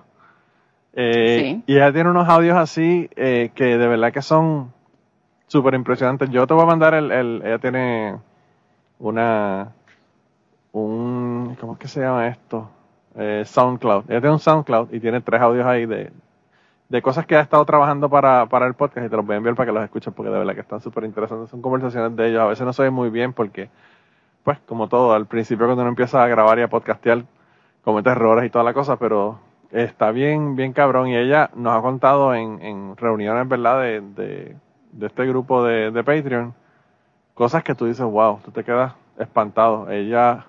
[0.93, 1.63] Eh, Sí.
[1.65, 4.71] Y ella tiene unos audios así eh, que de verdad que son
[5.47, 6.29] súper impresionantes.
[6.29, 8.17] Yo te voy a mandar el, el- ella tiene
[8.99, 9.73] una,
[10.71, 12.69] un, ¿cómo es que se llama esto?
[13.15, 14.05] Eh, SoundCloud.
[14.09, 16.11] Ella tiene un SoundCloud y tiene tres audios ahí de,
[16.89, 19.37] de cosas que ha estado trabajando para, para el podcast y te los voy a
[19.37, 21.49] enviar para que los escuches porque de verdad que están súper interesantes.
[21.49, 22.41] Son conversaciones de ellos.
[22.41, 23.69] A veces no se muy bien porque,
[24.43, 27.23] pues, como todo, al principio cuando uno empieza a grabar y a podcastear,
[27.83, 29.39] comete errores y toda la cosa, pero
[29.71, 31.07] está bien, bien cabrón.
[31.09, 34.55] Y ella nos ha contado en, en reuniones, ¿verdad?, de, de,
[34.93, 36.53] de este grupo de, de Patreon,
[37.33, 39.89] cosas que tú dices, wow, tú te quedas espantado.
[39.89, 40.45] Ella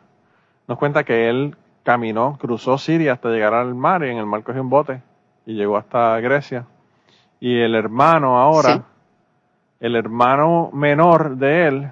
[0.68, 4.42] nos cuenta que él caminó, cruzó Siria hasta llegar al mar y en el mar
[4.42, 5.02] cogió un bote
[5.46, 6.64] y llegó hasta Grecia.
[7.40, 8.82] Y el hermano ahora, Sí.
[9.80, 11.90] el hermano menor de él,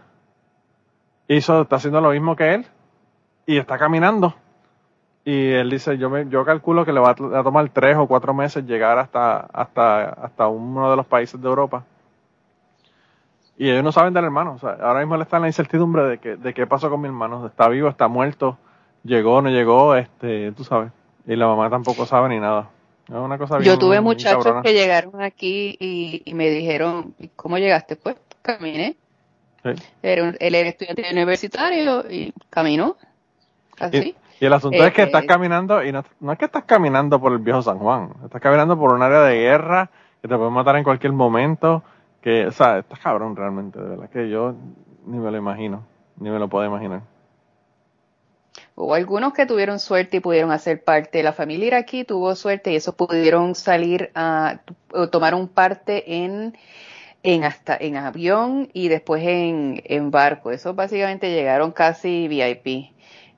[1.28, 2.66] hizo, está haciendo lo mismo que él
[3.46, 4.34] y está caminando.
[5.24, 8.34] Y él dice, yo me, yo calculo que le va a tomar tres o cuatro
[8.34, 11.84] meses llegar hasta, hasta, hasta uno de los países de Europa.
[13.62, 14.54] Y ellos no saben del hermano.
[14.54, 17.00] O sea, ahora mismo él está en la incertidumbre de que, de qué pasó con
[17.00, 17.46] mi hermano.
[17.46, 18.58] Está vivo, está muerto,
[19.04, 20.90] llegó, no llegó, este, tú sabes.
[21.26, 22.70] Y la mamá tampoco sabe ni nada.
[23.08, 24.62] Es una cosa bien Yo tuve bien muchachos cabrona.
[24.62, 27.94] que llegaron aquí y, y me dijeron, "¿Y ¿cómo llegaste?
[27.96, 28.96] Pues caminé.
[29.62, 29.70] Sí.
[30.02, 32.96] Era un- él era estudiante universitario y caminó.
[33.78, 34.16] Así.
[34.40, 35.26] Y el asunto es que Eh, estás eh.
[35.26, 38.76] caminando, y no, no es que estás caminando por el viejo San Juan, estás caminando
[38.76, 39.88] por un área de guerra
[40.20, 41.84] que te pueden matar en cualquier momento,
[42.22, 44.54] que, o sea, estás cabrón realmente, de verdad que yo
[45.04, 45.84] ni me lo imagino,
[46.18, 47.02] ni me lo puedo imaginar.
[48.74, 51.22] Hubo algunos que tuvieron suerte y pudieron hacer parte.
[51.22, 54.60] La familia iraquí tuvo suerte y esos pudieron salir a
[54.92, 56.56] o tomaron parte en
[57.22, 60.50] en hasta en avión y después en, en barco.
[60.50, 62.92] Esos básicamente llegaron casi VIP.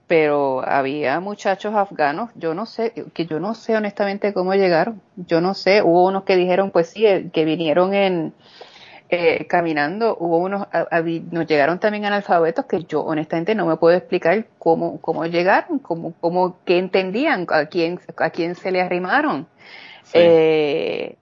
[0.07, 5.01] Pero había muchachos afganos, yo no sé, que yo no sé honestamente cómo llegaron.
[5.17, 8.35] Yo no sé, hubo unos que dijeron, pues sí, eh, que vinieron en
[9.09, 13.97] eh, caminando, hubo unos, a- nos llegaron también analfabetos que yo honestamente no me puedo
[13.97, 19.47] explicar cómo, cómo llegaron, cómo, cómo, qué entendían, a quién, a quién se le arrimaron.
[20.05, 20.19] Sí.
[20.21, 21.17] Eh,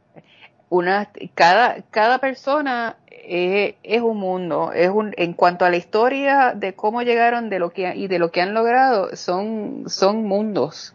[0.68, 6.54] una, cada, cada persona es, es un mundo, es un, en cuanto a la historia
[6.56, 10.94] de cómo llegaron de lo que, y de lo que han logrado, son, son mundos.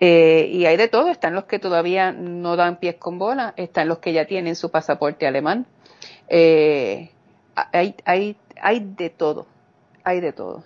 [0.00, 3.86] Eh, y hay de todo, están los que todavía no dan pies con bola, están
[3.86, 5.66] los que ya tienen su pasaporte alemán.
[6.28, 7.10] Eh,
[7.72, 9.46] hay, hay, hay de todo,
[10.04, 10.64] hay de todo.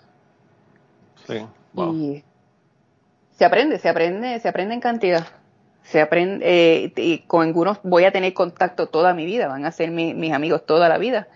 [1.27, 1.93] Sí, wow.
[1.93, 2.23] Y
[3.31, 5.27] se aprende, se aprende, se aprende en cantidad.
[5.83, 9.71] Se aprende, eh, y con algunos voy a tener contacto toda mi vida, van a
[9.71, 11.27] ser mi- mis amigos toda la vida.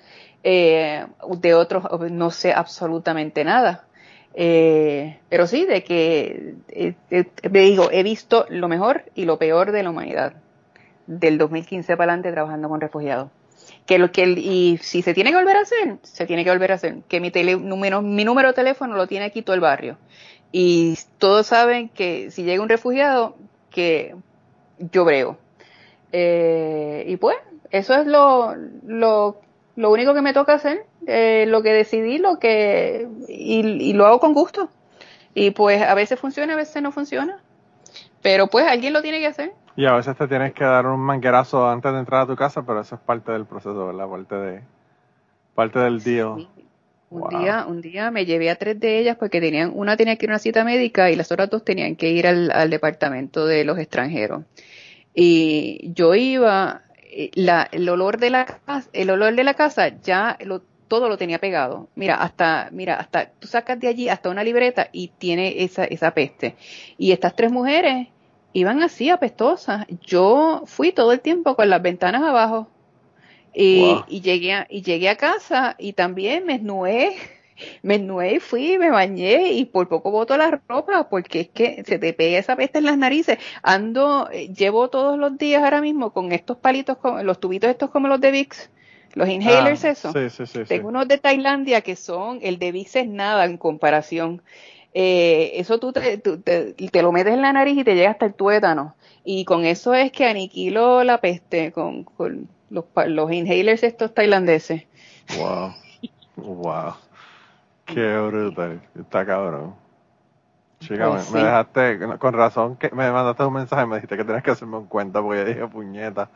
[0.43, 1.05] Eh,
[1.38, 3.86] de otros no sé absolutamente nada.
[4.34, 6.55] Eh, pero sí, de que,
[7.49, 10.34] digo, he visto lo mejor y lo peor de la humanidad.
[11.07, 13.30] Del 2015 para adelante trabajando con refugiados.
[13.86, 16.72] Que lo que, y si se tiene que volver a hacer, se tiene que volver
[16.72, 16.98] a hacer.
[17.08, 19.98] Que mi, tele, número, mi número de teléfono lo tiene aquí todo el barrio.
[20.52, 23.36] Y todos saben que si llega un refugiado,
[23.70, 24.16] que
[24.78, 25.38] yo brego.
[26.12, 27.38] Eh, y pues,
[27.72, 28.54] eso es lo,
[28.86, 29.42] lo,
[29.76, 34.06] lo único que me toca hacer, eh, lo que decidí, lo que, y, y lo
[34.06, 34.70] hago con gusto.
[35.34, 37.42] Y pues a veces funciona, a veces no funciona.
[38.22, 39.54] Pero pues alguien lo tiene que hacer.
[39.76, 42.63] Y a veces te tienes que dar un manguerazo antes de entrar a tu casa,
[42.65, 44.07] pero eso es parte del proceso, ¿verdad?
[44.07, 44.61] Parte de
[45.55, 46.01] parte del.
[46.01, 46.11] Sí.
[46.13, 46.47] Un
[47.11, 47.30] Wow.
[47.30, 50.30] día, un día me llevé a tres de ellas porque tenían, una tenía que ir
[50.32, 53.65] a una cita médica y las otras dos tenían que ir al, al departamento de
[53.65, 54.43] los extranjeros.
[55.13, 59.89] Y yo iba, eh, la, el olor de la casa, el olor de la casa
[60.01, 61.89] ya lo, todo lo tenía pegado.
[61.95, 66.11] Mira, hasta, mira, hasta tú sacas de allí hasta una libreta y tiene esa, esa
[66.11, 66.55] peste.
[66.97, 68.07] Y estas tres mujeres
[68.54, 69.86] iban así apestosas.
[70.02, 72.70] Yo fui todo el tiempo con las ventanas abajo.
[73.54, 74.06] Y, Wow.
[74.08, 77.16] y llegué a, y llegué a casa y también me esnué,
[77.84, 81.84] me esnué y fui, me bañé y por poco boto la ropa porque es que
[81.86, 83.39] se te pega esa peste en las narices.
[83.64, 87.89] Ando, eh, llevo todos los días ahora mismo con estos palitos, con los tubitos estos
[87.91, 88.70] como los de Vicks,
[89.16, 90.14] los inhalers Ah, eso.
[90.14, 90.66] Sí, sí, sí.
[90.66, 90.66] sí.
[90.66, 94.41] Tengo unos de Tailandia que son, el de Vicks es nada en comparación.
[94.94, 98.12] Eh, eso tú te, tú te, te lo metes en la nariz y te llega
[98.12, 98.96] hasta el tuétano.
[99.24, 104.84] Y con eso es que aniquilo la peste, con, con los, inhalers estos tailandeses.
[105.38, 105.74] Wow.
[106.36, 106.94] Wow.
[107.86, 108.82] Qué brutal.
[109.00, 109.76] Está cabrón.
[110.80, 114.24] Chica, Pues me, dejaste, con razón, que me mandaste un mensaje y me dijiste que
[114.24, 116.30] tenías que hacerme un cuenta porque yo dije, puñeta,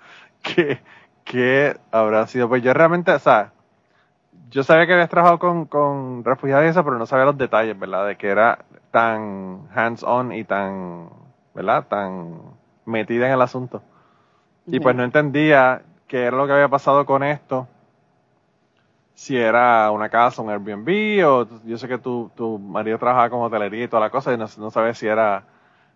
[0.44, 0.80] que,
[1.24, 2.48] que habrá sido.
[2.48, 3.54] Pues yo realmente, o sea,
[4.50, 7.78] yo sabía que habías trabajado con, con refugiados y eso, pero no sabía los detalles,
[7.78, 8.08] ¿verdad?
[8.08, 8.60] De que era
[8.92, 11.10] tan hands-on y tan,
[11.54, 11.88] ¿verdad?
[11.88, 12.40] Tan
[12.86, 13.82] metida en el asunto.
[14.68, 17.68] Y pues no entendía qué era lo que había pasado con esto.
[19.14, 23.42] Si era una casa, un Airbnb, o yo sé que tu, tu marido trabajaba con
[23.42, 25.44] hotelería y toda la cosa, y no, no sabía si era.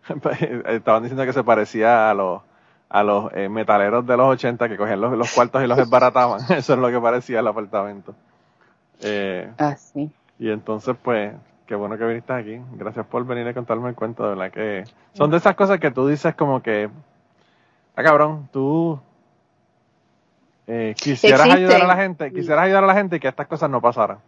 [0.68, 2.42] Estaban diciendo que se parecía a los
[2.90, 6.42] a los eh, metaleros de los 80 que cogían los, los cuartos y los desbarataban.
[6.50, 8.16] Eso es lo que parecía el apartamento.
[9.02, 10.10] Eh, Ah, sí.
[10.40, 11.34] y entonces, pues,
[11.66, 12.60] qué bueno que viniste aquí.
[12.74, 14.84] Gracias por venir a contarme el cuento, de verdad que
[15.14, 16.90] son de esas cosas que tú dices como que,
[17.96, 19.00] ah, cabrón, tú
[20.68, 23.70] eh, quisieras ayudar a la gente, quisieras ayudar a la gente y que estas cosas
[23.70, 24.20] no pasaran.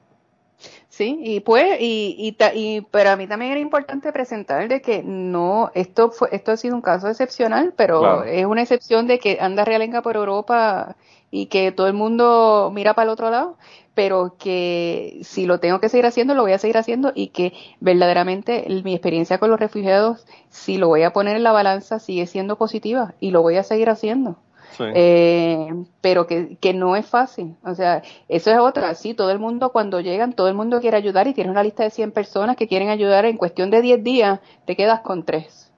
[0.90, 5.02] Sí, y pues, y, y, y pero a mí también era importante presentar de que
[5.04, 8.24] no, esto fue, esto ha sido un caso excepcional, pero Claro.
[8.26, 10.96] es una excepción de que anda realenga por Europa
[11.32, 13.58] y que todo el mundo mira para el otro lado,
[13.94, 17.54] pero que si lo tengo que seguir haciendo, lo voy a seguir haciendo y que
[17.80, 22.26] verdaderamente mi experiencia con los refugiados, si lo voy a poner en la balanza, sigue
[22.28, 24.38] siendo positiva y lo voy a seguir haciendo.
[24.78, 24.86] Sí.
[24.96, 27.58] Eh, pero que, que no es fácil.
[27.64, 28.96] O sea, eso es otra.
[28.96, 31.84] Sí, todo el mundo cuando llegan, todo el mundo quiere ayudar y tienes una lista
[31.84, 33.26] de 100 personas que quieren ayudar.
[33.26, 35.71] En cuestión de 10 días, te quedas con 3.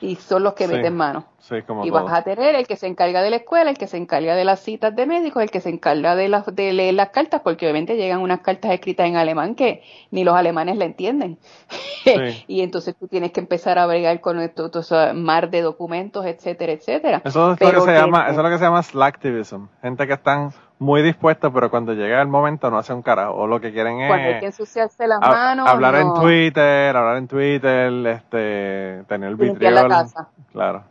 [0.00, 0.72] Y son los que Sí.
[0.74, 1.24] meten mano.
[1.38, 2.04] sí, como Y todo.
[2.04, 4.44] vas a tener el que se encarga de la escuela, el que se encarga de
[4.44, 7.66] las citas de médicos, el que se encarga de, las, de leer las cartas, porque
[7.66, 11.38] obviamente llegan unas cartas escritas en alemán que ni los alemanes la entienden.
[12.04, 12.44] Sí.
[12.48, 16.26] y entonces tú tienes que empezar a bregar con esto, todo ese mar de documentos,
[16.26, 17.22] etcétera, etcétera.
[17.24, 19.66] Eso es, lo que se que- llama, eso es lo que se llama slacktivism.
[19.80, 23.34] Gente que están muy dispuestos, pero cuando llega el momento no hacen un carajo.
[23.34, 26.14] O lo que quieren es Cuando hay que ensuciarse las hab- manos, hablar en.
[26.14, 29.88] Twitter, hablar en Twitter, este, tener la vitriol.
[29.88, 30.28] casa.
[30.52, 30.84] Claro.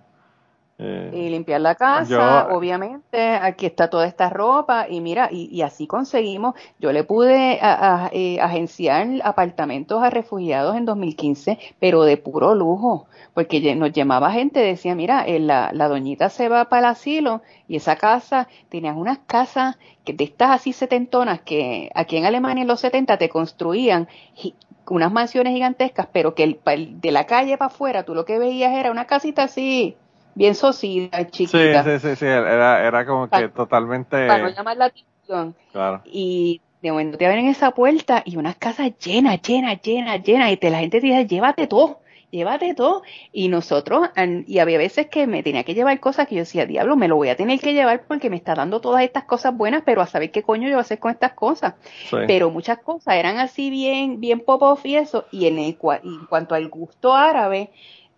[0.86, 5.47] Eh, y limpiar la casa, Yo- obviamente, aquí está toda esta ropa y mira, y,
[5.51, 11.57] y así conseguimos, yo le pude a- a- eh, agenciar apartamentos a refugiados en 2015,
[11.79, 16.49] pero de puro lujo, porque nos llamaba gente, decía, mira, eh, la, la doñita se
[16.49, 21.39] va para el asilo y esa casa, tenían unas casas que de estas así setentonas
[21.41, 24.07] que aquí en Alemania en los 70 te construían
[24.89, 28.73] unas mansiones gigantescas, pero que el- de la calle para afuera tú lo que veías
[28.73, 29.95] era una casita así,
[30.36, 34.77] bien sosida, sí, chiquita, sí, sí, sí, era, era como que totalmente, para no llamar
[34.77, 35.55] la atención.
[35.71, 36.01] claro.
[36.05, 40.57] Y de momento te abren esa puerta y unas casas llenas, llenas, llenas, llenas, y
[40.57, 43.03] te, la gente te dice, llévate todo, llévate todo.
[43.31, 44.09] Y nosotros,
[44.47, 47.15] y había veces que me tenía que llevar cosas que yo decía, diablo, me lo
[47.15, 50.07] voy a tener que llevar porque me está dando todas estas cosas buenas, pero a
[50.07, 51.75] saber qué coño yo voy a hacer con estas cosas.
[52.09, 52.17] Sí.
[52.27, 55.25] Pero muchas cosas eran así bien, bien pop-off y eso.
[55.31, 57.69] Y en, el, y en cuanto al gusto árabe,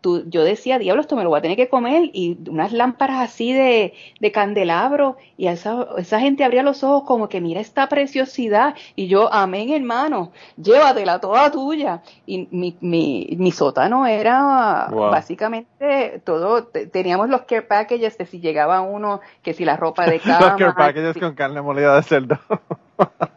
[0.05, 2.11] tú, yo decía, diablo, esto me lo voy a tener que comer.
[2.13, 5.17] Y unas lámparas así de, de candelabro.
[5.35, 8.75] Y esa, esa gente abría los ojos como que mira esta preciosidad.
[8.95, 10.31] Y yo, amén, hermano,
[10.61, 12.03] llévatela toda tuya.
[12.27, 15.09] Y mi, mi, mi sótano era Wow.
[15.09, 16.65] básicamente todo.
[16.65, 20.39] te- teníamos los care packages de si llegaba uno, que si la ropa de cama.
[20.51, 22.37] Los care packages si- con carne molida de cerdo.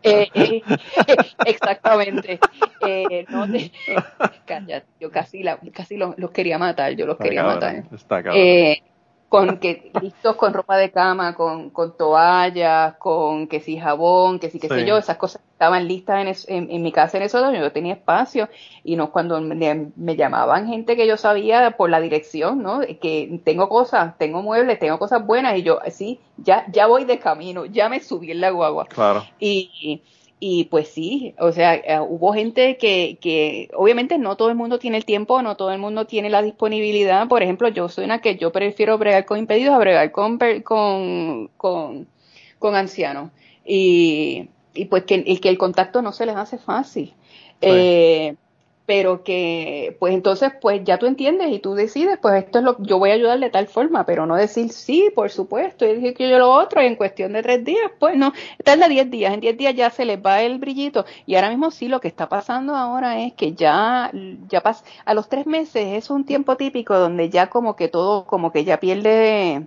[0.03, 0.63] Eh, eh,
[1.45, 2.39] exactamente.
[2.81, 3.71] Eh, no te-
[5.01, 8.35] yo casi, la, casi los, los quería matar, yo los Está quería cabrón, matar.
[8.35, 8.83] Eh,
[9.29, 14.51] con que listos con ropa de cama, con, con toallas, con que si jabón, que
[14.51, 14.75] si qué Sí.
[14.75, 17.73] sé yo, esas cosas estaban listas en, es- en, en mi casa en eso, yo
[17.73, 18.49] tenía espacio
[18.85, 22.81] y no cuando me, me llamaban gente que yo sabía por la dirección, ¿no?
[23.01, 27.19] Que tengo cosas, tengo muebles, tengo cosas buenas y yo, sí, ya, ya voy de
[27.19, 28.89] camino, ya me subí en la guagua.
[28.89, 29.29] claro.
[29.39, 30.03] Y,
[30.41, 34.79] y pues sí, o sea, eh, hubo gente que, que obviamente no todo el mundo
[34.79, 37.27] tiene el tiempo, no todo el mundo tiene la disponibilidad.
[37.29, 41.49] Por ejemplo, yo soy una que yo prefiero bregar con impedidos a bregar con, con,
[41.57, 42.09] con,
[42.59, 43.31] con ancianos.
[43.65, 44.49] Y,
[44.79, 47.07] y pues que, y que el contacto no se les hace fácil.
[47.09, 47.15] Sí.
[47.61, 48.37] Eh,
[48.89, 52.83] pero que, pues entonces, pues ya tú entiendes y tú decides, pues esto es lo
[52.83, 56.15] yo voy a ayudar de tal forma, pero no decir sí, por supuesto, y decir
[56.15, 58.33] que yo lo otro, y en cuestión de tres días, pues no,
[58.65, 61.71] tarda diez días, en diez días ya se les va el brillito, y ahora mismo
[61.71, 64.11] sí, lo que está pasando ahora es que ya,
[64.49, 68.25] ya pas, a los tres meses es un tiempo típico donde ya como que todo,
[68.25, 69.67] como que ya pierde,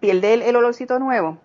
[0.00, 1.38] pierde el, el olorcito nuevo,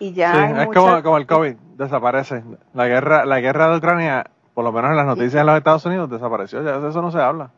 [0.00, 2.44] y ya Sí, es como, como el COVID, desaparece.
[2.74, 5.84] La guerra, la guerra de Ucrania, por lo menos en las noticias de los Estados
[5.86, 6.62] Unidos, desapareció.
[6.62, 7.50] Ya de eso no se habla.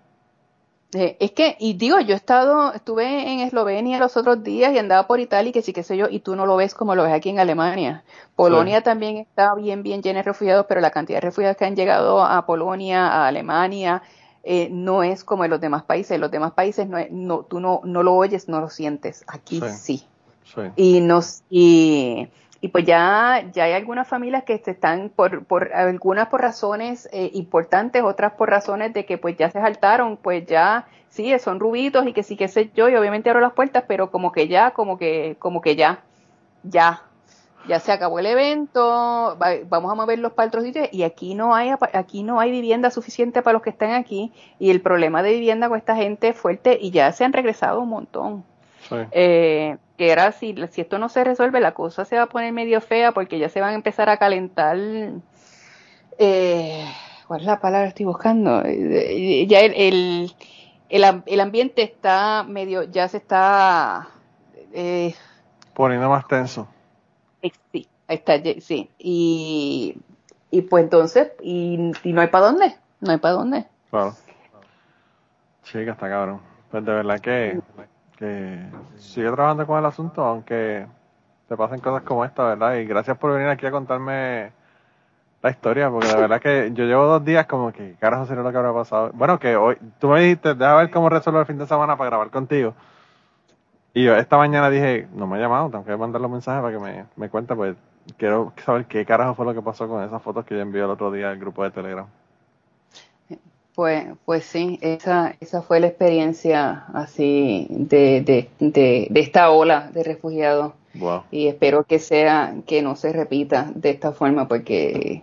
[0.95, 4.79] Eh, es que, y digo, yo he estado, estuve en Eslovenia los otros días y
[4.79, 6.95] andaba por Italia y que sí, qué sé yo, y tú no lo ves como
[6.95, 8.05] lo ves aquí en Alemania.
[8.37, 11.77] Polonia también está bien, bien llena de refugiados, pero la cantidad de refugiados que han
[11.77, 14.03] llegado a Polonia, a Alemania,
[14.45, 16.13] eh, no es como en los demás países.
[16.13, 19.25] En los demás países no, no tú no, no lo oyes, no lo sientes.
[19.27, 19.69] Aquí Sí.
[19.71, 20.07] sí.
[20.55, 20.61] Sí.
[20.77, 22.29] Y nos, y,
[22.63, 27.09] y pues ya, ya hay algunas familias que se están por, por algunas por razones
[27.13, 31.61] eh, importantes, otras por razones de que pues ya se saltaron, pues ya sí, son
[31.61, 34.49] rubitos y que sí que sé yo, y obviamente abro las puertas, pero como que
[34.49, 36.05] ya, como que, como que ya,
[36.63, 37.03] ya,
[37.65, 41.55] ya se acabó el evento, va- vamos a moverlos para otros sitios y aquí no
[41.55, 45.33] hay aquí no hay vivienda suficiente para los que están aquí y el problema de
[45.33, 48.45] vivienda con esta gente es fuerte y ya se han regresado un montón
[48.89, 48.97] Sí.
[49.13, 52.53] eh, que era si, si esto no se resuelve, la cosa se va a poner
[52.53, 54.77] medio fea porque ya se van a empezar a calentar.
[56.19, 56.85] Eh,
[57.29, 58.63] ¿Cuál es la palabra que estoy buscando?
[58.65, 60.35] Eh, Ya el, el,
[60.89, 64.09] el, am- el ambiente está medio, ya se está.
[64.73, 65.15] Eh,
[65.73, 66.67] Poniendo más tenso.
[67.43, 68.91] eh, sí, está, sí.
[68.99, 69.97] Y,
[70.51, 73.67] y pues entonces, y, y no hay para dónde, no hay para dónde.
[73.91, 74.17] Claro.
[75.63, 76.41] Chica, está cabrón.
[76.73, 77.61] Pues de verdad que,
[78.23, 78.57] que
[78.99, 80.87] sigue trabajando con el asunto, aunque
[81.49, 82.77] te pasen cosas como esta, ¿verdad?
[82.77, 84.53] Y gracias por venir aquí a contarme
[85.43, 88.45] la historia, porque de verdad que yo llevo dos días como que, ¿qué carajo sería
[88.45, 89.11] lo que habrá pasado?
[89.15, 92.11] Bueno, que hoy, tú me dijiste, deja ver cómo resuelvo el fin de semana para
[92.11, 92.75] grabar contigo.
[93.93, 96.73] Y yo esta mañana dije, no me ha llamado, tengo que mandarle un mensaje para
[96.73, 97.77] que me, me cuente, pues
[98.19, 100.91] quiero saber qué carajo fue lo que pasó con esas fotos que yo envié el
[100.91, 102.07] otro día al grupo de Telegram.
[103.75, 109.91] Pues, pues sí, esa, esa fue la experiencia así de, de, de, de esta ola
[109.93, 111.23] de refugiados Wow.
[111.31, 115.23] y espero que sea, que no se repita de esta forma porque,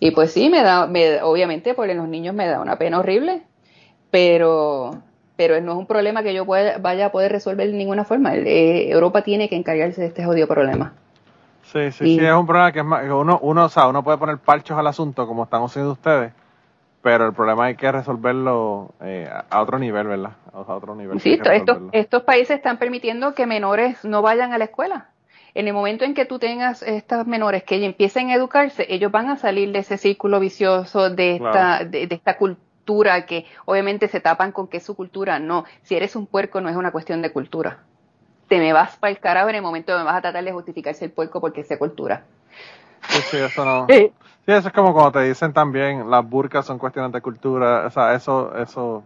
[0.00, 3.42] y pues sí, me da, me, obviamente por los niños me da una pena horrible,
[4.10, 4.92] pero,
[5.36, 8.34] pero no es un problema que yo pueda, vaya a poder resolver de ninguna forma.
[8.34, 10.94] Eh, Europa tiene que encargarse de este jodido problema.
[11.70, 14.02] Sí, sí, Y- sí, es un problema que es más, uno, uno, o sea, uno
[14.02, 16.32] puede poner parchos al asunto como están haciendo ustedes,
[17.02, 20.32] pero el problema hay que resolverlo eh, a- otro nivel, ¿verdad?
[20.52, 21.20] A otro nivel.
[21.20, 25.08] Sí, estos, estos países están permitiendo que menores no vayan a la escuela.
[25.54, 29.28] En el momento en que tú tengas estas menores que empiecen a educarse, ellos van
[29.28, 31.90] a salir de ese círculo vicioso de esta, Claro.
[31.90, 35.38] de, de esta cultura que obviamente se tapan con que es su cultura.
[35.38, 37.80] No, si eres un puerco no es una cuestión de cultura.
[38.48, 40.52] Te me vas para el carajo en el momento que me vas a tratar de
[40.52, 42.22] justificarse el puerco porque es cultura.
[43.08, 43.86] Sí, sí, eso no.
[44.44, 47.90] Sí, eso es como cuando te dicen también las burcas son cuestiones de cultura, o
[47.90, 49.04] sea, eso, eso,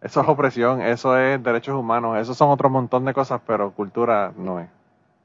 [0.00, 4.32] eso es opresión, eso es derechos humanos, eso son otro montón de cosas, pero cultura
[4.36, 4.68] no es.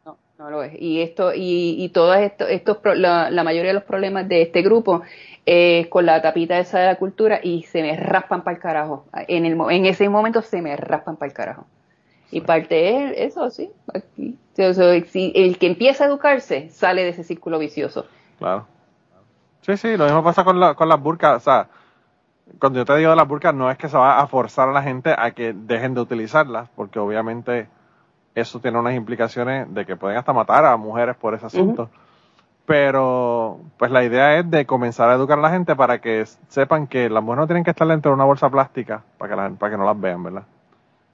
[0.06, 0.74] No, no lo es.
[0.82, 4.64] Y esto, y, y todos estos, estos la, la mayoría de los problemas de este
[4.64, 5.04] grupo
[5.46, 9.06] es con la tapita esa de la cultura y se me raspan para el carajo.
[9.28, 11.68] En, el, en ese momento se me raspan para el carajo.
[12.32, 13.70] Y parte es eso, sí.
[13.94, 14.38] Aquí.
[14.56, 18.08] Si el que empieza a educarse sale de ese círculo vicioso.
[18.40, 18.66] Claro.
[19.66, 21.38] Sí, sí, lo mismo pasa con, la, con las burcas.
[21.38, 21.68] O sea,
[22.60, 24.72] cuando yo te digo de las burcas, no es que se va a forzar a
[24.72, 27.68] la gente a que dejen de utilizarlas, porque obviamente
[28.36, 31.90] eso tiene unas implicaciones de que pueden hasta matar a mujeres por ese asunto.
[32.66, 36.88] Pero, pues la idea es de comenzar a educar a la gente para que sepan
[36.88, 39.50] que las mujeres no tienen que estar dentro de una bolsa plástica para que, la-
[39.52, 40.44] para que no las vean, ¿verdad?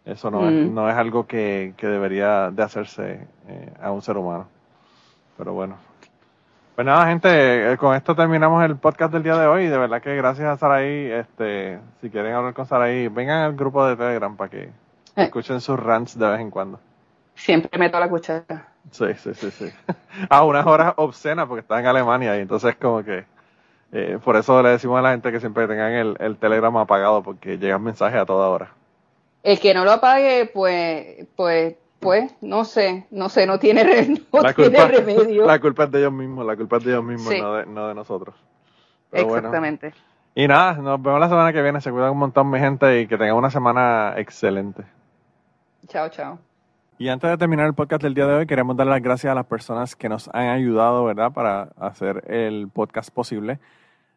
[0.06, 4.18] Eso no, es, no es algo que, que debería de hacerse eh, a un ser
[4.18, 4.48] humano.
[5.38, 5.76] Pero bueno.
[6.76, 9.68] Pues nada, gente, eh, con esto terminamos el podcast del día de hoy.
[9.68, 11.12] De verdad que gracias a Saraí.
[11.12, 14.72] Este, si quieren hablar con Saraí, vengan al grupo de Telegram para que Eh.
[15.16, 16.80] escuchen sus rants de vez en cuando.
[17.36, 18.68] Siempre meto la cuchara.
[18.90, 19.72] Sí, sí, sí, sí.
[20.30, 23.26] A unas horas obscenas porque está en Alemania y entonces como que...
[23.92, 27.22] eh, por eso le decimos a la gente que siempre tengan el, el Telegram apagado
[27.22, 28.70] porque llegan mensajes a toda hora.
[29.44, 34.08] El que no lo apague, pues, pues, pues, no sé, no sé, no tiene, re-
[34.34, 35.46] no la, tiene culpa, remedio.
[35.48, 37.40] la culpa es de ellos mismos, la culpa es de ellos mismos, Sí.
[37.40, 38.36] no, de, no de nosotros.
[39.10, 39.38] Pero bueno.
[39.48, 39.94] Exactamente.
[40.36, 41.80] Y nada, nos vemos la semana que viene.
[41.82, 44.84] Se cuidan un montón, mi gente, y que tengan una semana excelente.
[45.88, 46.40] Chao, chao.
[46.98, 49.36] Y antes de terminar el podcast del día de hoy, queremos dar las gracias a
[49.36, 53.60] las personas que nos han ayudado, ¿verdad?, para hacer el podcast posible.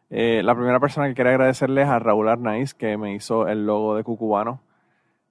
[0.09, 3.65] Eh, la primera persona que quería agradecerle es a Raúl Arnaiz, que me hizo el
[3.65, 4.61] logo de Cucubano.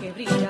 [0.00, 0.49] que brilla.